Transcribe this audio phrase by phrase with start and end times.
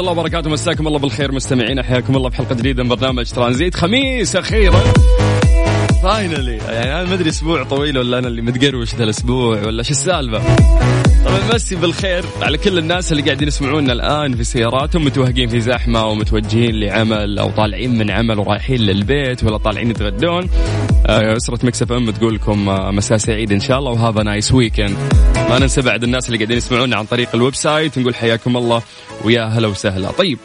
[0.00, 3.74] الله وبركاته مساكم الله بالخير مستمعين حياكم الله بحلقة جديدة من برنامج ترانزيت.
[3.74, 4.82] خميس أخيرا.
[6.02, 9.90] finally يعني أنا ما أدري أسبوع طويل ولا أنا اللي متقروش ذا الأسبوع ولا شو
[9.90, 10.56] السالفة.
[11.24, 16.06] طبعا مسي بالخير على كل الناس اللي قاعدين يسمعونا الآن في سياراتهم متوهقين في زحمة
[16.06, 20.48] ومتوجهين لعمل أو طالعين من عمل ورايحين للبيت ولا طالعين يتغدون.
[21.06, 24.96] آه، أسرة Mix FM تقول لكم آه، مساء سعيد إن شاء الله وهذا nice weekend
[25.50, 28.82] ما ننسى بعد الناس اللي قاعدين يسمعونا عن طريق ال website نقول حياكم الله
[29.24, 30.10] ويا هلا وسهلا.
[30.10, 30.38] طيب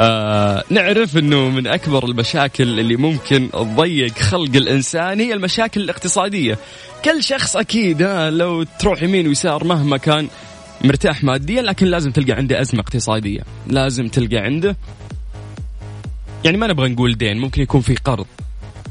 [0.00, 6.58] آه نعرف إنه من أكبر المشاكل اللي ممكن تضيق خلق الإنسان هي المشاكل الاقتصادية.
[7.04, 10.28] كل شخص أكيد لو تروح يمين ويسار مهما كان
[10.84, 13.40] مرتاح ماديا لكن لازم تلقى عنده أزمة اقتصادية.
[13.66, 14.76] لازم تلقى عنده
[16.44, 18.26] يعني ما نبغى نقول دين ممكن يكون في قرض.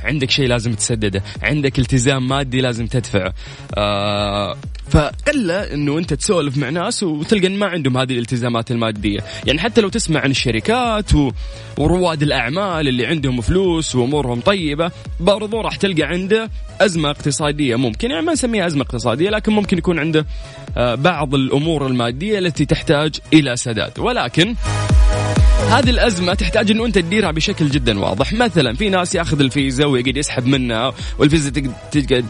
[0.03, 1.23] عندك شيء لازم تسدده.
[1.41, 3.33] عندك التزام مادي لازم تدفعه.
[3.77, 4.57] آه
[4.89, 9.19] فقلة إنه أنت تسولف مع ناس وتلقى إن ما عندهم هذه الالتزامات المادية.
[9.45, 11.31] يعني حتى لو تسمع عن الشركات و...
[11.77, 16.49] ورواد الأعمال اللي عندهم فلوس وأمورهم طيبة برضو راح تلقى عنده
[16.81, 18.11] أزمة اقتصادية ممكن.
[18.11, 20.25] يعني ما نسميها أزمة اقتصادية لكن ممكن يكون عنده
[20.77, 23.99] آه بعض الأمور المادية التي تحتاج إلى سداد.
[23.99, 24.55] ولكن
[25.69, 28.33] هذه الأزمة تحتاج أنه أنت تديرها بشكل جدا واضح.
[28.33, 31.49] مثلا في ناس ياخذ الفيزا ويقعد يسحب منها والفيزا
[31.91, 32.25] تقعد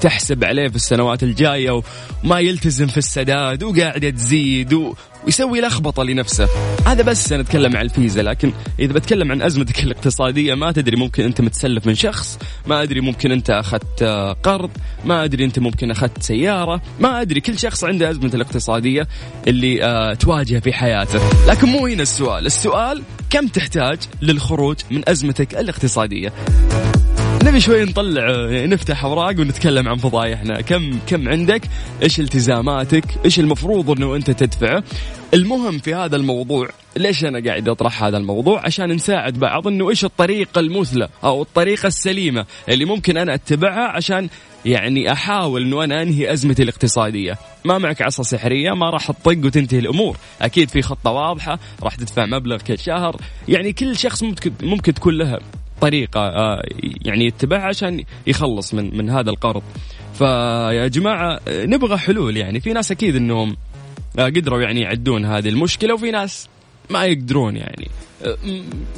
[0.00, 1.82] تحسب عليه في السنوات الجاية
[2.24, 6.48] وما يلتزم في السداد وقاعدة تزيد ويسوي لخبطة لنفسه.
[6.86, 11.24] هذا بس أنا أتكلم عن الفيزا لكن إذا بتكلم عن أزمتك الاقتصادية ما تدري ممكن
[11.24, 14.02] أنت متسلف من شخص ما أدري ممكن أنت أخذت
[14.42, 14.70] قرض
[15.04, 19.08] ما أدري أنت ممكن أخذت سيارة ما أدري كل شخص عنده أزمة الاقتصادية
[19.46, 21.20] اللي آه تواجهه في حياته.
[21.48, 26.32] لكن مو هنا السؤال السؤال كم تحتاج للخروج من أزمتك الاقتصادية؟
[27.44, 31.62] نبي شوي نطلع يعني نفتح أوراق ونتكلم عن فضايحنا كم كم عندك؟
[32.02, 34.82] إيش التزاماتك؟ إيش المفروض إنه أنت تدفعه
[35.34, 40.04] المهم في هذا الموضوع ليش أنا قاعد أطرح هذا الموضوع؟ عشان نساعد بعض إنه إيش
[40.04, 44.28] الطريقة المثلى أو الطريقة السليمة اللي ممكن أنا أتبعها عشان
[44.64, 47.38] يعني أحاول إنه أنا أنهي أزمتي الاقتصادية.
[47.64, 50.16] ما معك عصا سحرية ما راح تطق وتنتهي الأمور.
[50.42, 53.16] أكيد في خطة واضحة راح تدفع مبلغ كل شهر.
[53.48, 55.38] يعني كل شخص ممكن ممكن تكون له
[55.80, 56.62] طريقة آه،
[57.02, 59.62] يعني يتبعها عشان يخلص من من هذا القرض.
[60.14, 62.60] فيا جماعة نبغى حلول يعني.
[62.60, 63.56] في ناس أكيد أنهم
[64.18, 66.48] آه، قدروا يعني يعدون هذه المشكلة وفي ناس
[66.90, 67.88] ما يقدرون يعني.
[68.24, 68.36] آه،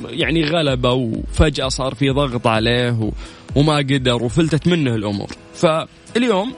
[0.08, 3.10] يعني غلبة وفجأة صار في ضغط عليه
[3.56, 5.28] وما قدر وفلتت منه الأمور.
[5.54, 6.54] فاليوم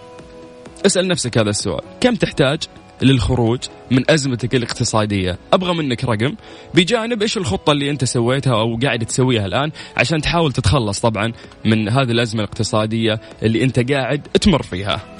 [0.86, 1.82] اسأل نفسك هذا السؤال.
[2.00, 2.58] كم تحتاج
[3.02, 3.58] للخروج
[3.90, 5.38] من أزمتك الاقتصادية.
[5.52, 6.34] أبغى منك رقم.
[6.74, 11.32] بجانب إيش الخطة اللي أنت سويتها أو قاعد تسويها الآن عشان تحاول تتخلص طبعا
[11.64, 15.11] من هذه الأزمة الاقتصادية اللي أنت قاعد تمر فيها؟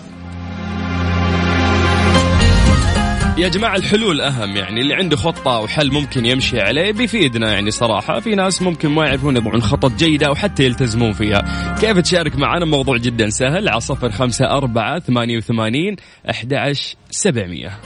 [3.39, 7.71] يا جماعة الحلول أهم يعني اللي عنده خطة أو حل ممكن يمشي عليه بيفيدنا يعني
[7.71, 8.21] صراحة.
[8.21, 11.75] في ناس ممكن ما يعرفون يضعون خطط جيدة أو حتى يلتزمون فيها.
[11.81, 15.97] كيف تشارك معنا؟ موضوع جدا سهل على صفر خمسة أربعة ثمانية وثمانين
[16.31, 16.73] أحد
[17.11, 17.81] سبعمية.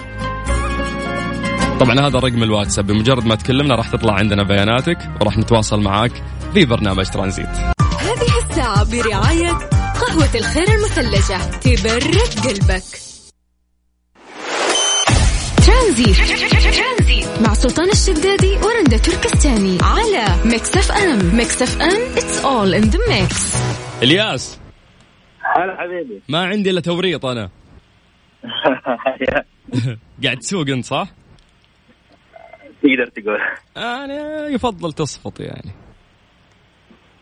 [1.80, 6.12] طبعا هذا رقم الواتساب بمجرد ما تكلمنا راح تطلع عندنا بياناتك وراح نتواصل معاك
[6.54, 7.48] في برنامج ترانزيت.
[8.00, 9.50] هذه الساعة برعاية
[10.00, 13.05] قهوة الخير المثلجة تبرد قلبك.
[15.76, 17.26] ترانزيت.
[17.46, 21.36] مع سلطان الشدادي ورندا تركستاني على Mix FM.
[21.36, 23.54] Mix FM it's all in the mix
[24.02, 24.60] إلياس.
[25.56, 26.22] هلا حبيبي.
[26.28, 27.50] ما عندي إلا توريط أنا.
[30.24, 31.08] قاعد تسوق أنت صح؟
[32.82, 33.38] تقدر تقول.
[33.76, 35.70] أنا يفضل تصفط يعني.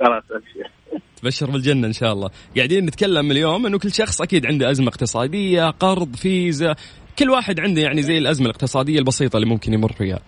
[0.01, 0.71] خلاص ابشر
[1.17, 2.31] تبشر بالجنة إن شاء الله.
[2.57, 6.75] قاعدين نتكلم اليوم إنه كل شخص أكيد عنده أزمة اقتصادية قرض فيزا.
[7.19, 10.21] كل واحد عنده يعني زي الأزمة الاقتصادية البسيطة اللي ممكن يمر فيها.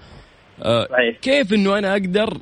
[0.62, 1.18] آه صحيح.
[1.18, 2.38] كيف إنه أنا أقدر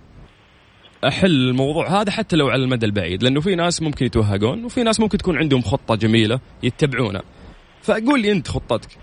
[1.09, 5.01] أحل الموضوع؟ هذا حتى لو على المدى البعيد لأنه في ناس ممكن يتوهقون وفي ناس
[5.01, 7.23] ممكن تكون عندهم خطة جميلة يتبعونها.
[7.83, 8.99] فقول لي أنت خطتك.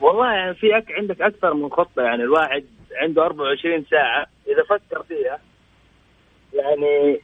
[0.00, 0.92] والله يعني في أك...
[0.92, 2.64] عندك أكثر من خطة يعني الواحد
[3.02, 5.38] عنده 24 ساعة إذا فكر فيها
[6.54, 7.20] يعني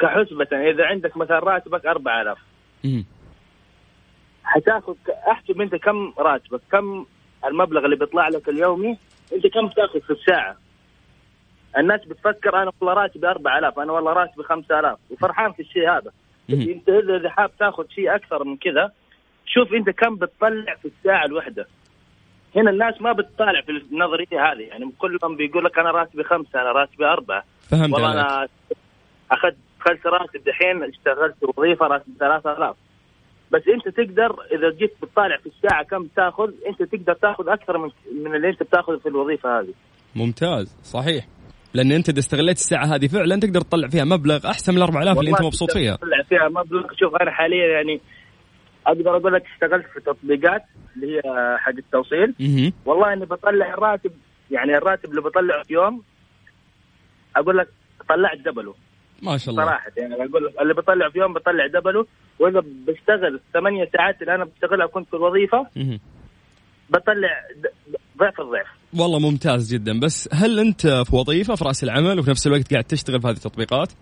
[0.00, 2.38] كحسبة إذا عندك مثلا راتبك 4000
[2.84, 3.04] مم.
[4.48, 4.94] حتاخذ
[5.30, 7.06] احسب انت كم راتبك كم
[7.44, 8.98] المبلغ اللي بيطلع لك اليومي
[9.32, 10.56] انت كم تاخذ في الساعة؟
[11.78, 16.10] الناس بتفكر أنا والله راتبي 4000 أنا والله راتبي 5000 وفرحان في الشيء هذا.
[16.72, 18.92] أنت إذا حاب تاخذ شيء أكثر من كذا
[19.46, 21.66] شوف أنت كم بتطلع في الساعة الواحده
[22.56, 26.72] هنا الناس ما بتطالع في النظرية هذه يعني كلهم بيقول لك أنا راتبي خمسة أنا
[26.72, 27.44] راتبي أربعة.
[27.70, 28.48] فهمت والله أنا
[29.30, 32.76] أخذت اخذت راتب دحين اشتغلت وظيفة راتب 3000
[33.52, 37.90] بس انت تقدر اذا جيت بتطالع في الساعة كم تاخذ انت تقدر تاخذ أكثر من
[38.24, 39.74] من اللي انت بتاخذه في الوظيفة هذه.
[40.16, 41.28] ممتاز صحيح.
[41.74, 45.18] لأن انت إذا استغليت الساعة هذه فعلا تقدر تطلع فيها مبلغ أحسن من ال 4000
[45.18, 45.96] اللي انت مبسوط فيها.
[45.96, 46.82] تطلع فيها مبلغ.
[46.94, 48.00] شوف أنا حاليا يعني
[48.86, 50.62] أقدر أقول لك اشتغلت في تطبيقات
[50.96, 51.22] اللي هي
[51.58, 52.34] حق التوصيل.
[52.40, 52.72] مهم.
[52.86, 54.12] والله إني بطلع الراتب
[54.50, 56.02] يعني الراتب اللي بطلعه في يوم
[57.36, 57.68] أقول لك
[58.08, 58.74] طلعت دبله.
[59.22, 59.64] ما شاء الله.
[59.64, 62.06] صراحة يعني أقول اللي بطلع في يوم بطلع دبله
[62.38, 65.66] وإذا بشتغل ثمانية ساعات اللي أنا بشتغلها كنت في الوظيفة.
[66.90, 67.28] بطلع
[68.18, 68.66] ضعف الضعف.
[68.98, 70.00] والله ممتاز جدا.
[70.00, 73.36] بس هل أنت في وظيفة في رأس العمل وفي نفس الوقت قاعد تشتغل في هذه
[73.36, 73.92] التطبيقات؟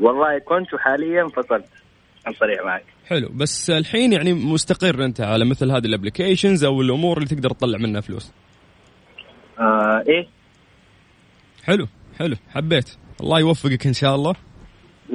[0.00, 1.68] والله كنت وحاليا فصلت
[2.26, 2.84] أنا صريح معك.
[3.06, 3.28] حلو.
[3.28, 8.00] بس الحين يعني مستقر أنت على مثل هذه الابلكيشنز أو الأمور اللي تقدر تطلع منها
[8.00, 8.32] فلوس.
[9.58, 10.28] آه إيه؟
[11.64, 11.86] حلو
[12.18, 12.36] حلو.
[12.50, 12.96] حبيت.
[13.20, 14.34] الله يوفقك إن شاء الله.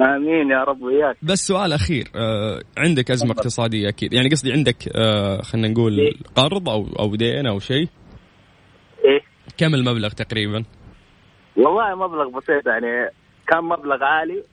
[0.00, 1.16] آمين يا رب وياك.
[1.22, 4.12] بس سؤال أخير آه عندك أزمة اقتصادية أكيد.
[4.12, 6.12] يعني قصدي عندك آه خلينا نقول إيه.
[6.36, 7.88] قرض أو أو دين أو شيء؟
[9.04, 9.20] إيه.
[9.58, 10.64] كم المبلغ تقريبا؟
[11.56, 13.10] والله مبلغ بسيط يعني
[13.48, 14.44] كان مبلغ عالي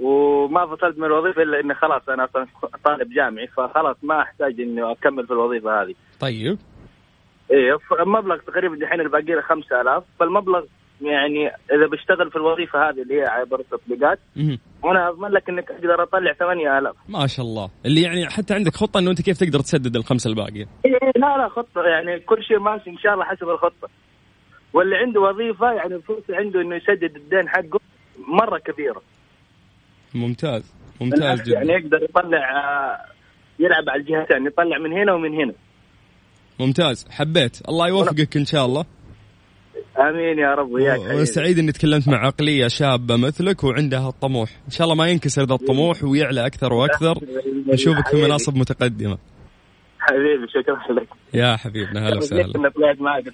[0.00, 2.46] وما فصلت من الوظيفة إلا إني خلاص أنا أصلا
[2.84, 5.94] طالب جامعي فخلاص ما أحتاج إني أكمل في الوظيفة هذه.
[6.20, 6.58] طيب.
[7.50, 10.64] إيه المبلغ تقريبا دحين اللي باقي له 5000 فالمبلغ
[11.04, 14.18] يعني إذا بشتغل في الوظيفة هذه اللي هي عبر التطبيقات.
[14.82, 17.70] وأنا أضمن لك إنك أقدر أطلع 8000 ما شاء الله.
[17.86, 21.48] اللي يعني حتى عندك خطة إنه أنت كيف تقدر تسدد الخمسة الباقية؟ إيه لا لا
[21.48, 21.82] خطة.
[21.82, 23.88] يعني كل شيء ماشي إن شاء الله حسب الخطة.
[24.72, 27.80] واللي عنده وظيفة يعني الفرصه عنده إنه يسدد الدين حقه
[28.28, 29.02] مرة كبيرة.
[30.14, 30.74] ممتاز.
[31.00, 31.54] ممتاز بالعكس جدا.
[31.56, 32.98] يعني يقدر يطلع آه،
[33.58, 35.52] يلعب على الجهتين يطلع من هنا ومن هنا.
[36.60, 37.06] ممتاز.
[37.10, 37.68] حبيت.
[37.68, 38.84] الله يوفقك إن شاء الله.
[39.98, 44.50] آمين يا رب وياك وسعيد إني تكلمت مع عقلية شابة مثلك وعندها الطموح.
[44.66, 46.08] إن شاء الله ما ينكسر ذا الطموح إيه.
[46.10, 47.18] ويعلى أكثر وأكثر.
[47.72, 49.18] نشوفك في مناصب متقدمة.
[50.00, 51.08] حبيبي شكرا لك.
[51.34, 52.52] يا حبيبنا هلا وسهلا.
[53.00, 53.24] معك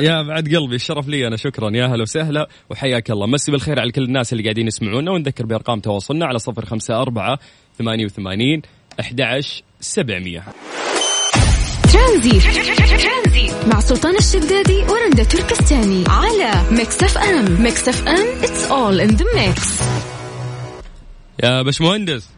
[0.00, 1.70] يا بعد قلبي الشرف لي أنا شكرا.
[1.70, 3.26] يا هلا وسهلا وحياك الله.
[3.26, 7.36] مسي بالخير على كل الناس اللي قاعدين يسمعونا ونذكر بأرقام تواصلنا على 054
[7.78, 8.62] 88
[9.00, 10.42] 11700
[11.92, 12.44] ترانزيت
[13.74, 19.82] مع سلطان الشدادي ورندا تركستاني على Mix FM Mix FM it's all in the mix.
[21.44, 22.30] يا باشمهندس.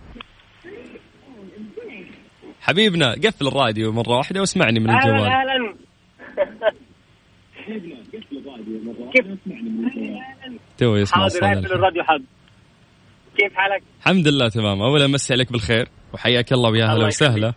[2.60, 5.20] حبيبنا قفل الراديو مرة واحدة واسمعني من الجوال.
[5.20, 5.74] أهلا
[10.78, 11.52] تو يسمع حاضر.
[11.52, 12.24] الراديو حاضر.
[13.36, 14.82] كيف حالك؟ الحمد لله تمام.
[14.82, 17.54] أولا مسي عليك بالخير وحياك الله ويا هلا الله وسهلا.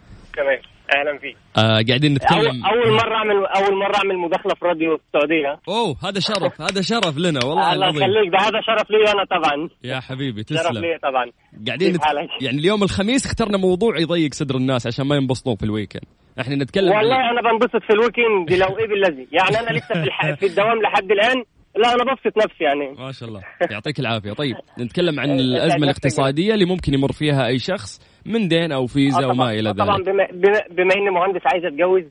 [0.96, 1.38] أهلا فيك.
[1.58, 2.66] آه قاعدين نتكلم.
[2.66, 5.60] اول مرة اعمل أول مرة أعمل مداخلة في راديو السعودية.
[5.68, 8.32] أوه هذا شرف هذا شرف لنا والله الله يخليك.
[8.32, 9.70] ده هذا شرف لي أنا طبعا.
[9.84, 10.82] يا حبيبي شرف تسلم.
[10.86, 11.26] لي طبعا.
[11.68, 12.02] قاعدين نت...
[12.42, 16.04] يعني اليوم الخميس اخترنا موضوع يضيق صدر الناس عشان ما ينبسطون في ال weekend.
[16.40, 17.38] إحنا نتكلم والله عن...
[17.38, 20.34] أنا بنبسط في ال weekend لو إيه بالذي يعني أنا لسه في, الح...
[20.40, 21.44] في الدوام لحد الآن.
[21.76, 22.92] لا أنا ببسط نفسي يعني.
[23.06, 23.42] ما شاء الله.
[23.72, 24.34] يعطيك العافية.
[24.34, 25.84] طيب نتكلم عن الأزمة.
[25.84, 28.11] الاقتصادية اللي ممكن يمر فيها أي شخص.
[28.26, 29.52] من دين أو فيزا آه وما طبعاً.
[29.52, 30.06] إلى آه طبعا ذلك.
[30.10, 32.04] بما, بما, بما إني مهندس عايز أتجوز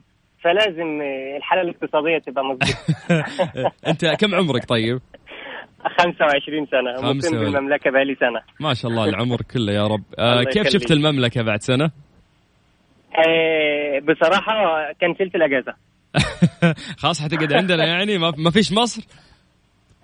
[0.43, 3.71] فلازم آه، الحالة الاقتصادية تبقى مظبوطة.
[3.87, 5.01] أنت كم عمرك طيب؟
[5.99, 7.39] 25 سنة مقيم 25.
[7.45, 8.41] بالمملكة بقالي سنة.
[8.59, 10.03] ما شاء الله العمر كله يا رب.
[10.19, 10.67] آه كيف.
[10.69, 11.91] شفت المملكة بعد سنة؟
[13.27, 14.53] آه بصراحة
[15.01, 15.73] كنسلت الأجازة.
[17.01, 19.01] خلاص حتقعد عندنا يعني؟ ما فيش مصر؟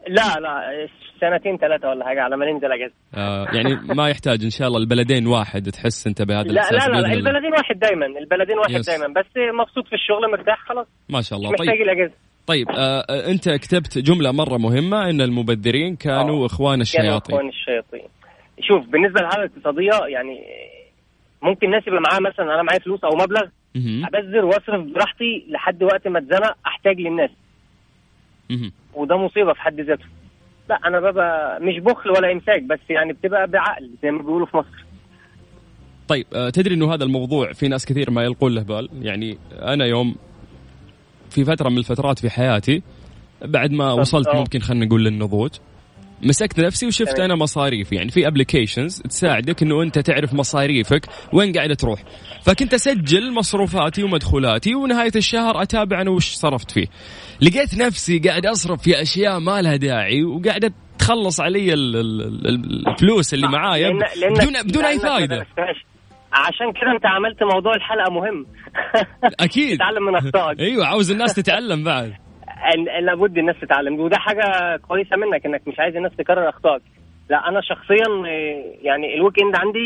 [0.08, 0.88] لا لا
[1.22, 4.80] سنتين ثلاثة ولا حاجة على ما ننزل أجازة آه يعني ما يحتاج إن شاء الله
[4.80, 7.14] البلدين واحد تحس أنت بهذا لا لا لا, لا.
[7.14, 8.90] البلدين واحد دايما البلدين واحد يس.
[8.90, 9.26] دايما بس
[9.60, 12.14] مبسوط في الشغل مرتاح خلاص ما شاء الله محتاج طيب الأجازة
[12.48, 16.46] طيب آه آه، أنت كتبت جملة مرة مهمة إن المبذرين كانوا آه.
[16.46, 18.08] إخوان كانوا الشياطين إخوان الشياطين
[18.62, 20.40] شوف بالنسبة للحاله الاقتصادية يعني
[21.42, 23.42] ممكن الناس يبقى معاها مثلا أنا معايا فلوس أو مبلغ.
[24.08, 27.30] أبذر وأصرف براحتي لحد وقت ما أتزنق أحتاج للناس.
[28.94, 30.06] وده مصيبة في حد ذاته
[30.70, 34.58] لا أنا ببقى مش بخل ولا امساك بس يعني بتبقى بعقل زي ما بيقولوا في
[34.58, 34.86] مصر
[36.08, 39.86] طيب آه، تدري إنه هذا الموضوع في ناس كثير ما يلقون له بال يعني أنا
[39.86, 40.16] يوم
[41.30, 42.82] في فترة من الفترات في حياتي
[43.42, 44.40] بعد ما وصلت آه.
[44.40, 45.52] ممكن خلينا نقول للنضوج
[46.24, 47.20] مسكت نفسي وشفت.
[47.20, 47.96] أنا مصاريفي.
[47.96, 52.04] يعني في ابلكيشنز تساعدك إنه أنت تعرف مصاريفك وين قاعدة تروح.
[52.44, 56.88] فكنت أسجل مصروفاتي ومدخولاتي ونهاية الشهر أتابع أنا وش صرفت فيه.
[57.42, 62.88] لقيت نفسي قاعد أصرف في أشياء ما لها داعي وقاعده تخلص علي ال- ال- ال-
[62.88, 65.46] الفلوس اللي معايا بدون بدون أي فائده.
[66.34, 68.46] عشان كده أنت عملت موضوع الحلقة مهم.
[69.40, 69.76] أكيد.
[69.78, 72.14] تتعلم من اخطائك أيوه عاوز الناس تتعلم بعد.
[73.02, 74.00] لابد الناس تتعلم.
[74.00, 76.82] وده حاجة كويسة منك إنك مش عايز الناس تكرر أخطائك.
[77.30, 78.06] لا أنا شخصيا
[78.82, 79.80] يعني ال weekend عندي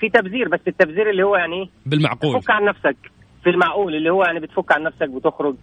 [0.00, 2.40] في تبذير بس التبذير اللي هو يعني بالمعقول.
[2.40, 2.96] تفك عن نفسك.
[3.44, 5.54] في المعقول اللي هو يعني بتفك عن نفسك بتخرج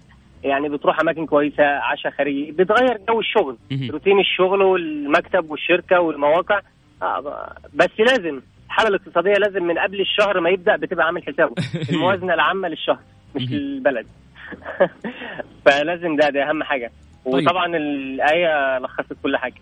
[0.43, 3.57] يعني بتروح أماكن كويسة عشاء خارجي بتغير جو الشغل.
[3.91, 6.59] روتين الشغل والمكتب والشركة والمواقع.
[7.01, 11.53] آه، بس لازم الحالة الاقتصادية لازم من قبل الشهر ما يبدأ بتبقى عامل حسابه.
[11.93, 12.99] الموازنة العامة للشهر
[13.35, 13.41] مش.
[13.51, 14.05] للبلد.
[15.65, 16.91] فلازم ده ده أهم حاجة.
[17.25, 17.33] طيب.
[17.33, 19.61] وطبعا الآية لخصت كل حاجة.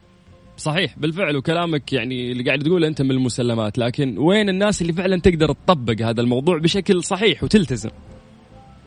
[0.57, 5.19] صحيح بالفعل وكلامك يعني اللي قاعد تقوله أنت من المسلمات لكن وين الناس اللي فعلا
[5.19, 7.89] تقدر تطبق هذا الموضوع بشكل صحيح وتلتزم؟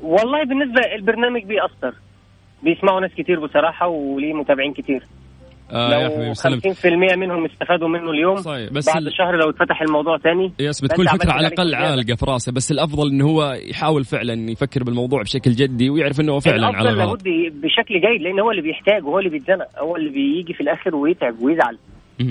[0.03, 1.95] والله بالنسبة البرنامج بيأثر.
[2.63, 5.03] بيسمعوا ناس كتير بصراحة وليه متابعين كتير.
[5.71, 6.61] آه يا لو حبيبي سلم
[7.13, 9.13] 50% منهم استفادوا منه اليوم صحيح بس بعد ال...
[9.19, 11.77] شهر لو اتفتح الموضوع تاني يس بتكون فكرة على بزيادة.
[11.77, 16.33] عالقة في راسه بس الأفضل إنه هو يحاول فعلا يفكر بالموضوع بشكل جدي ويعرف إنه
[16.33, 19.67] هو فعلا على الأفضل غلط لابد بشكل جيد لأن هو اللي بيحتاج وهو اللي بيتزنق
[19.79, 21.79] هو اللي بيجي في الآخر ويتعب ويزعل.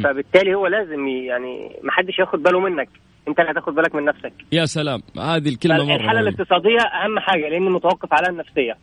[0.03, 2.89] فبالتالي هو لازم يعني ما حدش ياخد باله منك
[3.27, 6.19] أنت اللي هتاخد بالك من نفسك يا سلام هذه الكلمة مرة الحاله.
[6.19, 8.77] الاقتصادية أهم حاجة لأن متوقف على النفسية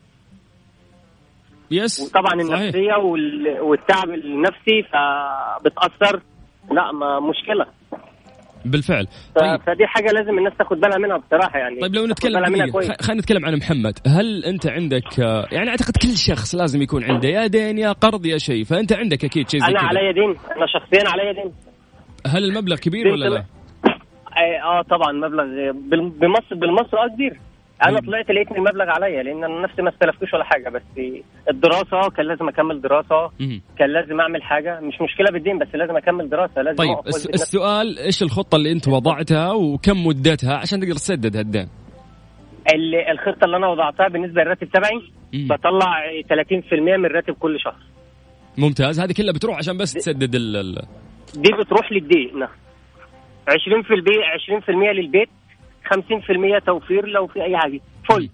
[1.70, 2.58] يس وطبعا صحيح.
[2.58, 6.22] النفسية وال- والتعب النفسي فبتأثر.
[6.70, 7.66] لا ما مشكلة.
[8.64, 9.06] بالفعل.
[9.36, 9.60] طيب.
[9.66, 11.80] فدي حاجة لازم الناس تاخد بالها منها بصراحة يعني.
[11.80, 13.98] طيب لو نتكلم خلينا نتكلم عن محمد.
[14.06, 18.26] هل أنت عندك آه، يعني أعتقد كل شخص لازم يكون عنده يا دين يا قرض
[18.26, 20.36] يا شيء فأنت عندك أكيد شيء زي أنا عليا دين.
[20.56, 21.52] أنا شخصيا عليا دين.
[22.26, 23.44] هل المبلغ كبير ولا لا؟
[24.64, 25.44] آه طبعا مبلغ
[26.08, 27.36] بمصر بالمصر آه كبير.
[27.88, 28.00] أنا.
[28.00, 30.82] طلعت لقيت المبلغ عليا لأن أنا نفسي ما استلفتوش ولا حاجة بس
[31.50, 33.30] الدراسة كان لازم أكمل دراسة.
[33.78, 36.98] كان لازم أعمل حاجة مش مشكلة بالدين بس لازم أكمل دراسة لازم طيب.
[37.34, 41.68] السؤال إيش الخطة اللي أنت وضعتها وكم مدتها عشان تقدر تسدد هالدين؟
[42.74, 45.00] ال- الخطة اللي أنا وضعتها بالنسبة للراتب تبعي.
[45.32, 47.76] بطلع 30% من راتب كل شهر
[48.58, 50.82] ممتاز هذه كلها بتروح عشان بس تسدد ال ال-
[51.34, 52.46] دي بتروح للدين
[53.48, 54.20] 20 في البيت
[54.68, 55.28] 20% للبيت
[55.84, 57.80] 50% توفير لو في أي حاجة.
[58.08, 58.28] فل.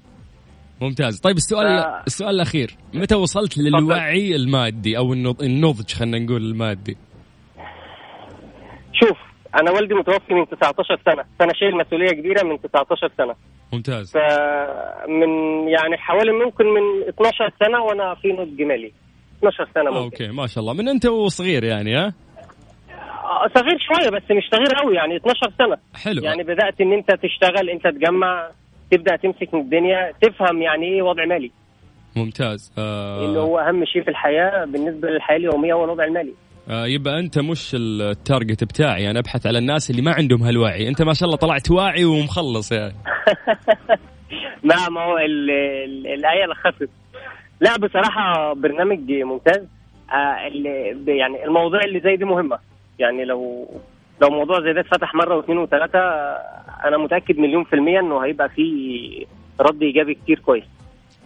[0.80, 1.20] ممتاز.
[1.20, 2.70] طيب السؤال ف- السؤال الأخير.
[2.94, 6.96] متى وصلت للوعي المادي أو النض- النضج خلينا نقول المادي؟
[8.92, 9.18] شوف
[9.60, 13.34] أنا والدي متوفي من 19 سنة فأنا شايل مسؤولية كبيرة من 19 سنة.
[13.72, 14.12] ممتاز.
[14.12, 15.28] فمن
[15.68, 18.92] يعني حوالي ممكن من 12 سنة وأنا في نضج مالي
[19.38, 19.96] 12 سنة ممكن.
[20.24, 20.72] أوكي ما شاء الله.
[20.72, 22.14] من أنت وصغير يعني ها؟
[23.54, 25.76] صغير شوية بس مش صغير قوي يعني 12 سنة.
[26.04, 26.22] حلو.
[26.22, 28.48] يعني بدأت إن أنت تشتغل أنت تجمع
[28.90, 31.50] تبدأ تمسك من الدنيا تفهم يعني إيه وضع مالي.
[32.16, 32.72] ممتاز.
[32.78, 36.32] اللي آه هو أهم شيء في الحياة بالنسبة للحياة اليومية هو الوضع المالي.
[36.70, 39.10] آه يبقى أنت مش التارجت بتاعي.
[39.10, 40.88] أنا أبحث على الناس اللي ما عندهم هالوعي.
[40.88, 42.94] أنت ما شاء الله طلعت واعي ومخلص يعني.
[44.64, 45.50] ما ما هو ال-
[45.84, 46.88] ال- الآية لخصت
[47.60, 49.66] لا بصراحة برنامج ممتاز.
[50.12, 52.58] آه، اللي يعني المواضيع اللي زي دي مهمة.
[52.98, 53.68] يعني لو
[54.22, 55.98] لو موضوع زي ده اتفتح مرة واثنين وثلاثه
[56.84, 59.24] أنا متأكد مليون في المية إنه هيبقى فيه
[59.60, 60.64] رد إيجابي كتير كويس.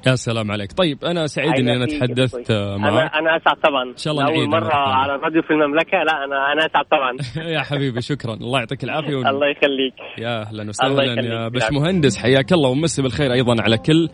[0.06, 0.72] يا سلام عليك.
[0.72, 2.50] طيب أنا سعيد إني أنا تحدثت.
[2.50, 3.14] آه، أنا معك.
[3.14, 3.82] أنا أسعد طبعا.
[3.90, 4.74] إن شاء الله اول مرة.
[4.74, 7.16] على الراديو في المملكة لا أنا أنا أسعد طبعا.
[7.54, 8.34] يا حبيبي شكرا.
[8.34, 9.16] الله يعطيك العافية.
[9.16, 9.26] ون...
[9.32, 9.94] الله يخليك.
[10.18, 11.02] يا أهلا وسهلا.
[11.22, 12.18] يا باشمهندس.
[12.18, 14.08] حياك الله ومسي بالخير أيضا على كل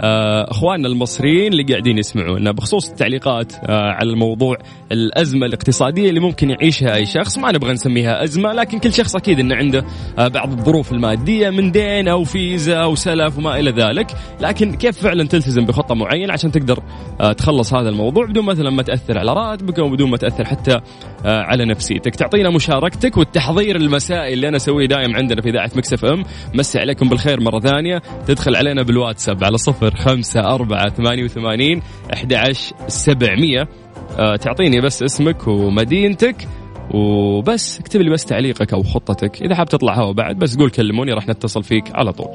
[0.00, 4.56] اخواننا المصريين اللي قاعدين يسمعونا بخصوص التعليقات آه، على الموضوع
[4.92, 9.40] الأزمة الاقتصادية اللي ممكن يعيشها أي شخص ما نبغى نسميها أزمة لكن كل شخص أكيد
[9.40, 9.84] انه عنده
[10.18, 14.06] آه، بعض الظروف المادية من دين أو فيزا أو سلف وما إلى ذلك
[14.40, 16.82] لكن كيف فعلا تلتزم بخطة معينة عشان تقدر
[17.36, 20.80] تخلص هذا الموضوع بدون مثلا ما تأثر على راتبك أو بدون ما تأثر حتى
[21.24, 26.24] على نفسيتك تعطينا مشاركتك والتحضير المسائي اللي أنا أسويه دائم عندنا في إذاعة مكسف إم.
[26.54, 28.02] مسي عليكم بالخير مرة ثانية.
[28.26, 31.82] تدخل علينا بالواتساب على صفر خمسة أربعة ثمانية وثمانين
[32.14, 32.52] أحد
[32.86, 33.68] سبعمية.
[34.18, 36.48] أه تعطيني بس اسمك ومدينتك
[36.94, 37.80] وبس.
[37.80, 39.42] اكتب لي بس تعليقك أو خطتك.
[39.42, 42.30] إذا حاب تطلع هوا بعد بس قول كلموني راح نتصل فيك على طول.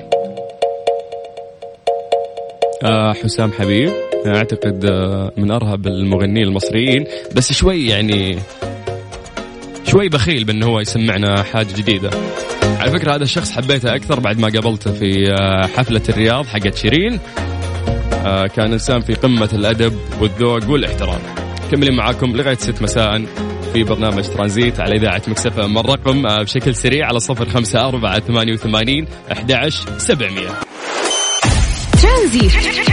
[2.83, 4.12] آه حسام حبيب.
[4.27, 7.05] أعتقد آه من أرهب المغنيين المصريين.
[7.35, 8.37] بس شوي يعني
[9.85, 12.09] شوي بخيل بأنه هو يسمعنا حاجة جديدة.
[12.79, 17.19] على فكرة هذا الشخص حبيته أكثر بعد ما قابلته في آه، حفلة الرياض حقت شيرين.
[18.25, 21.19] آه، كان إنسان في قمة الأدب والذوق والاحترام.
[21.71, 23.25] كملين معاكم لغاية 6 مساء
[23.73, 28.53] في برنامج ترانزيت على إذاعة مكسفة من الرقم بشكل سريع على صفر خمسة أربعة ثمانية
[28.53, 30.49] وثمانين أحد سبعمية.
[32.01, 32.92] ترانزيت.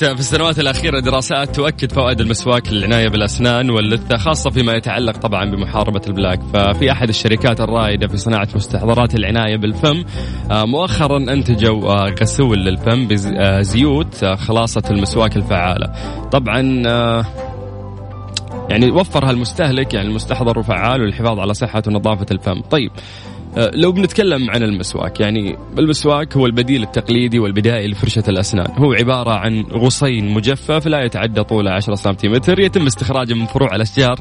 [0.00, 5.44] ظهرت في السنوات الأخيرة دراسات تؤكد فوائد المسواك للعناية بالأسنان واللثة خاصة فيما يتعلق طبعا
[5.50, 6.40] بمحاربة ال plaque.
[6.42, 10.04] ففي أحد الشركات الرائدة في صناعة مستحضرات العناية بالفم
[10.50, 15.92] آه، مؤخرا أنتجوا آه، غسول للفم بزيوت آه، خلاصة المسواك الفعالة.
[16.32, 16.60] طبعا
[18.70, 22.60] يعني وفرها المستهلك يعني المستحضر وفعال للحفاظ على صحة ونظافة الفم.
[22.60, 22.90] طيب
[23.56, 28.70] لو بنتكلم عن المسواك يعني المسواك هو البديل التقليدي والبدائي لفرشة الأسنان.
[28.78, 34.20] هو عبارة عن غصين مجفف لا يتعدى طوله 10 سنتيمتر يتم استخراجه من فروع الأشجار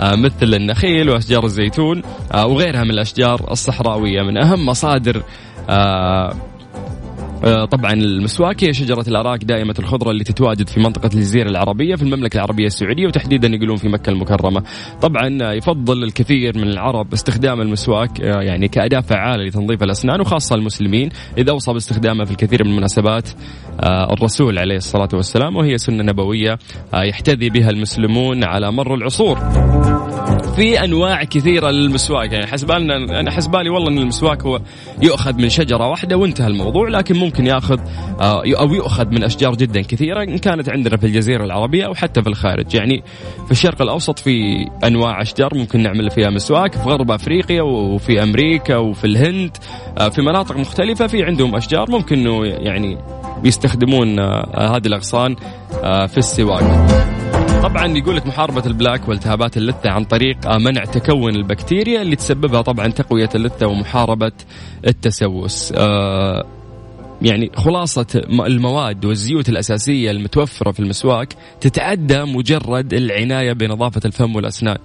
[0.00, 2.02] أه، مثل النخيل وأشجار الزيتون
[2.34, 4.22] أه، وغيرها من الأشجار الصحراوية.
[4.22, 5.22] من أهم مصادر
[5.68, 6.34] آه،
[7.70, 12.36] طبعا المسواك هي شجرة الأراك دائمة الخضرة اللي تتواجد في منطقة الجزيرة العربية في المملكة
[12.36, 14.62] العربية السعودية وتحديدا يقولون في مكة المكرمة.
[15.02, 21.08] طبعا يفضل الكثير من العرب استخدام المسواك آه، يعني كأداة فعالة لتنظيف الأسنان وخاصة المسلمين
[21.38, 23.28] إذا أوصى باستخدامه في الكثير من المناسبات
[23.80, 26.58] آه، الرسول عليه الصلاة والسلام وهي سنة نبوية
[26.94, 29.67] يحتذي بها المسلمون على مر العصور.
[30.58, 32.32] في أنواع كثيرة للمسواك.
[32.32, 34.60] يعني حسبالنا أنا حسبالي والله إن المسواك هو
[35.02, 37.78] يؤخذ من شجرة واحدة وانتهى الموضوع لكن ممكن يأخذ
[38.20, 42.22] آه، أو يؤخذ من أشجار جدا كثيرة إن كانت عندنا في الجزيرة العربية أو حتى
[42.22, 42.74] في الخارج.
[42.74, 43.02] يعني
[43.46, 48.76] في الشرق الأوسط في أنواع أشجار ممكن نعمل فيها مسواك في غرب أفريقيا وفي أمريكا
[48.76, 49.56] وفي الهند
[49.98, 52.98] آه، في مناطق مختلفة في عندهم أشجار ممكن إنه يعني
[53.44, 55.36] يستخدمون آه، هذه الأغصان
[55.82, 57.37] في السواك.
[57.62, 62.88] طبعا يقول لك محاربة البلاك والتهابات اللثة عن طريق منع تكون البكتيريا اللي تسببها طبعا
[62.88, 64.32] تقوية اللثة ومحاربة
[64.86, 65.72] التسوس.
[65.76, 66.46] آه
[67.22, 68.06] يعني خلاصة
[68.46, 74.78] المواد والزيوت الأساسية المتوفرة في المسواك تتعدى مجرد العناية بنظافة الفم والأسنان.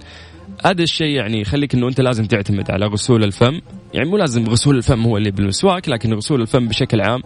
[0.64, 3.60] هذا الشيء يعني يخليك إنه أنت لازم تعتمد على غسول الفم.
[3.94, 7.22] يعني مو لازم غسول الفم هو اللي بالمسواك لكن غسول الفم بشكل عام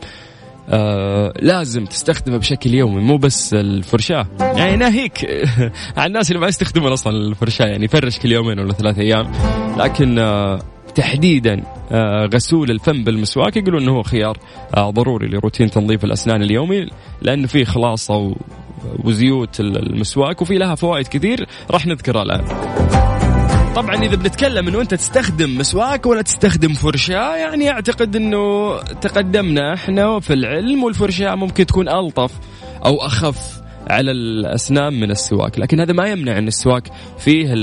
[0.70, 5.18] آه لازم تستخدمه بشكل يومي مو بس الفرشاة يعني ناهيك
[5.96, 9.32] على الناس اللي ما يستخدمون أصلا الفرشاة يعني يفرش كل يومين ولا ثلاث أيام
[9.76, 10.60] لكن آه
[10.94, 14.38] تحديدا آه غسول الفم بالمسواك يقولون إنه هو خيار
[14.78, 16.86] ضروري لروتين تنظيف الأسنان اليومي
[17.22, 18.34] لأنه فيه خلاصة
[19.04, 23.07] وزيوت المسواك وفي لها فوائد كثير راح نذكرها الآن.
[23.78, 30.20] طبعا إذا بنتكلم إنه أنت تستخدم مسواك ولا تستخدم فرشاة يعني أعتقد إنه تقدمنا إحنا
[30.20, 32.32] في العلم والفرشاة ممكن تكون ألطف
[32.84, 33.60] أو أخف
[33.90, 35.58] على الأسنان من السواك.
[35.58, 36.88] لكن هذا ما يمنع إن السواك
[37.18, 37.54] فيه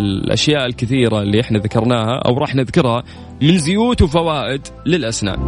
[0.00, 3.02] الأشياء الكثيرة اللي إحنا ذكرناها أو راح نذكرها
[3.42, 5.38] من زيوت وفوائد للأسنان.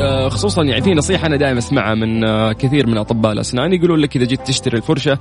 [0.00, 3.72] آه، خصوصا يعني في نصيحة أنا دائما أسمعها من آه، كثير من أطباء الأسنان.
[3.72, 5.18] يقولون لك إذا جيت تشتري الفرشه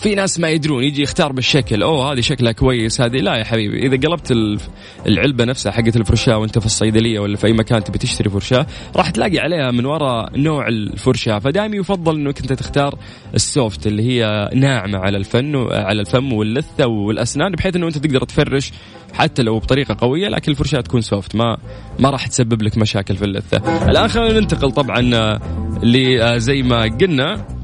[0.00, 1.82] في ناس ما يدرون يجي يختار بالشكل.
[1.82, 3.86] أوه هذه شكلها كويس هذه لا يا حبيبي.
[3.86, 4.58] إذا قلبت
[5.06, 9.10] العلبة نفسها حقت الفرشاة وأنت في الصيدلية ولا في أي مكان تبي تشتري فرشاة راح
[9.10, 11.38] تلاقي عليها من وراء نوع الفرشاة.
[11.38, 12.98] فدائما يفضل إنك أنت تختار
[13.34, 18.24] ال soft اللي هي ناعمة على الفن على الفم واللثة والأسنان بحيث إنه أنت تقدر
[18.24, 18.72] تفرش
[19.14, 21.36] حتى لو بطريقة قوية لكن الفرشاة تكون soft.
[21.36, 21.56] ما
[21.98, 23.88] ما راح تسبب لك مشاكل في اللثة.
[23.90, 25.40] الان خلينا ننتقل طبعا آه،
[25.82, 27.55] لزي ما قلنا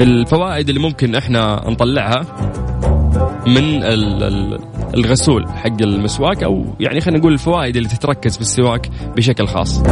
[0.00, 2.22] الفوائد اللي ممكن إحنا نطلعها
[3.46, 3.82] من
[4.94, 9.82] الغسول حق المسواك أو يعني خلينا نقول الفوائد اللي تتركز في السواك بشكل خاص.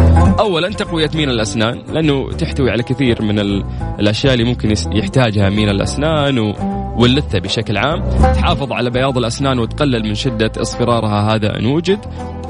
[0.40, 3.38] اولا تقوية مين الأسنان لأنه تحتوي على كثير من
[4.00, 6.38] الأشياء اللي ممكن يحتاجها مين الأسنان
[6.98, 8.02] واللثة بشكل عام
[8.34, 11.98] تحافظ على بياض الأسنان وتقلل من شدة اصفرارها هذا إن وجد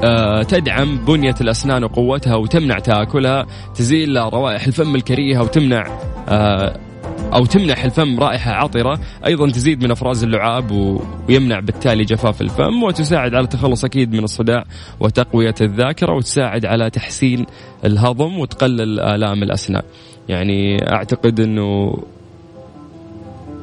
[0.03, 3.45] أه تدعم بنية الأسنان وقوتها وتمنع تآكلها
[3.75, 6.88] تزيل روائح الفم الكريهة وتمنع أه
[7.33, 13.33] أو تمنح الفم رائحة عطرة أيضا تزيد من أفراز اللعاب ويمنع بالتالي جفاف الفم وتساعد
[13.35, 14.63] على التخلص أكيد من الصداع
[14.99, 17.45] وتقوية الذاكرة وتساعد على تحسين
[17.85, 19.83] الهضم وتقلل آلام الأسنان.
[20.29, 21.97] يعني أعتقد أنه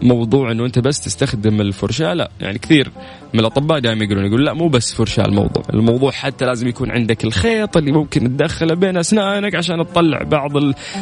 [0.03, 2.91] موضوع إنه أنت بس تستخدم الفرشاة لا يعني كثير
[3.35, 7.25] من الأطباء دائما يقولون يقول لا مو بس فرشاة الموضوع الموضوع حتى لازم يكون عندك
[7.25, 10.53] الخيط اللي ممكن تدخله بين أسنانك عشان تطلع بعض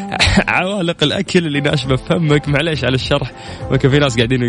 [0.48, 2.48] عوالق الأكل اللي ناشفة في فمك.
[2.48, 3.33] معليش على الشرح
[3.70, 4.40] ممكن في ناس قاعدين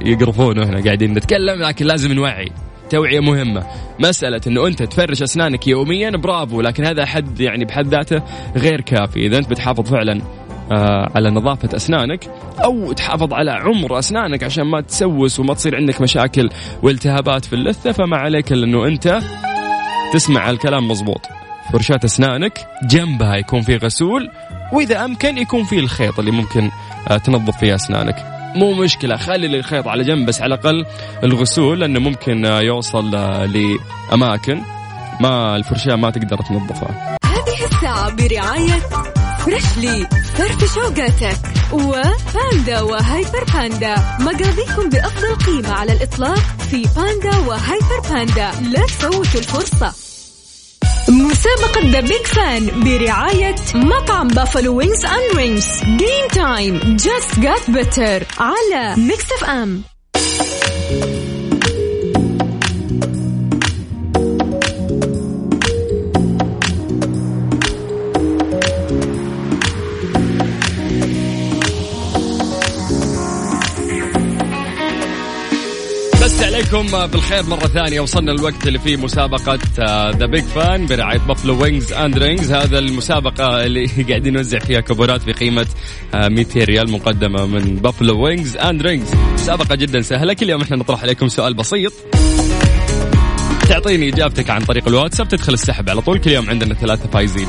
[0.00, 2.48] يقرفون وهنا قاعدين نتكلم لكن لازم نوعي
[2.90, 3.66] توعية مهمة.
[4.00, 8.22] مسألة أنه أنت تفرش أسنانك يوميا برافو لكن هذا حد يعني بحد ذاته
[8.56, 9.26] غير كافي.
[9.26, 10.22] إذا أنت بتحافظ فعلا
[11.14, 12.30] على نظافة أسنانك
[12.64, 16.50] أو تحافظ على عمر أسنانك عشان ما تسوس وما تصير عندك مشاكل
[16.82, 17.92] والتهابات في اللثة.
[17.92, 19.20] فما عليك إلا أنه أنت
[20.12, 21.20] تسمع الكلام مضبوط.
[21.72, 22.58] فرشاة أسنانك
[22.90, 24.30] جنبها يكون في غسول
[24.72, 26.70] وإذا أمكن يكون في الخيط اللي ممكن
[27.10, 28.16] آه، تنظف فيه أسنانك.
[28.56, 30.84] مو مشكلة خلي الخيط على جنب بس على الأقل
[31.24, 34.62] الغسول لأنه ممكن آه، يوصل لأماكن
[35.20, 37.16] ما الفرشاة ما تقدر تنظفها.
[37.24, 39.17] هذه الساعة برعاية
[39.48, 41.38] Freshly فرفش أوقاتك.
[41.72, 43.94] وباندا وهايبر باندا.
[44.20, 48.50] مقاضيكم بأفضل قيمة على الإطلاق في باندا وهايبر باندا.
[48.72, 49.92] لا تفوتوا الفرصة.
[51.08, 58.26] مسابقة The Big Fun برعاية مطعم Buffalo Wings and Rings game time just got better
[58.38, 59.82] على Mix FM
[76.58, 78.00] عليكم بالخير مرة ثانية.
[78.00, 79.58] وصلنا الوقت اللي فيه مسابقة
[80.10, 85.26] The Big Fun برعاية Buffalo Wings and Rings هذا المسابقة اللي قاعدين نوزع فيها كوبونات
[85.26, 85.66] بقيمة
[86.14, 90.32] 200 آه، ريال مقدمة من Buffalo Wings and Rings مسابقة جدا سهلة.
[90.32, 91.92] كل يوم إحنا نطرح عليكم سؤال بسيط.
[93.68, 95.28] تعطيني إجابتك عن طريق الواتساب.
[95.28, 96.18] تدخل السحب على طول.
[96.18, 97.48] كل يوم عندنا ثلاثة فايزين.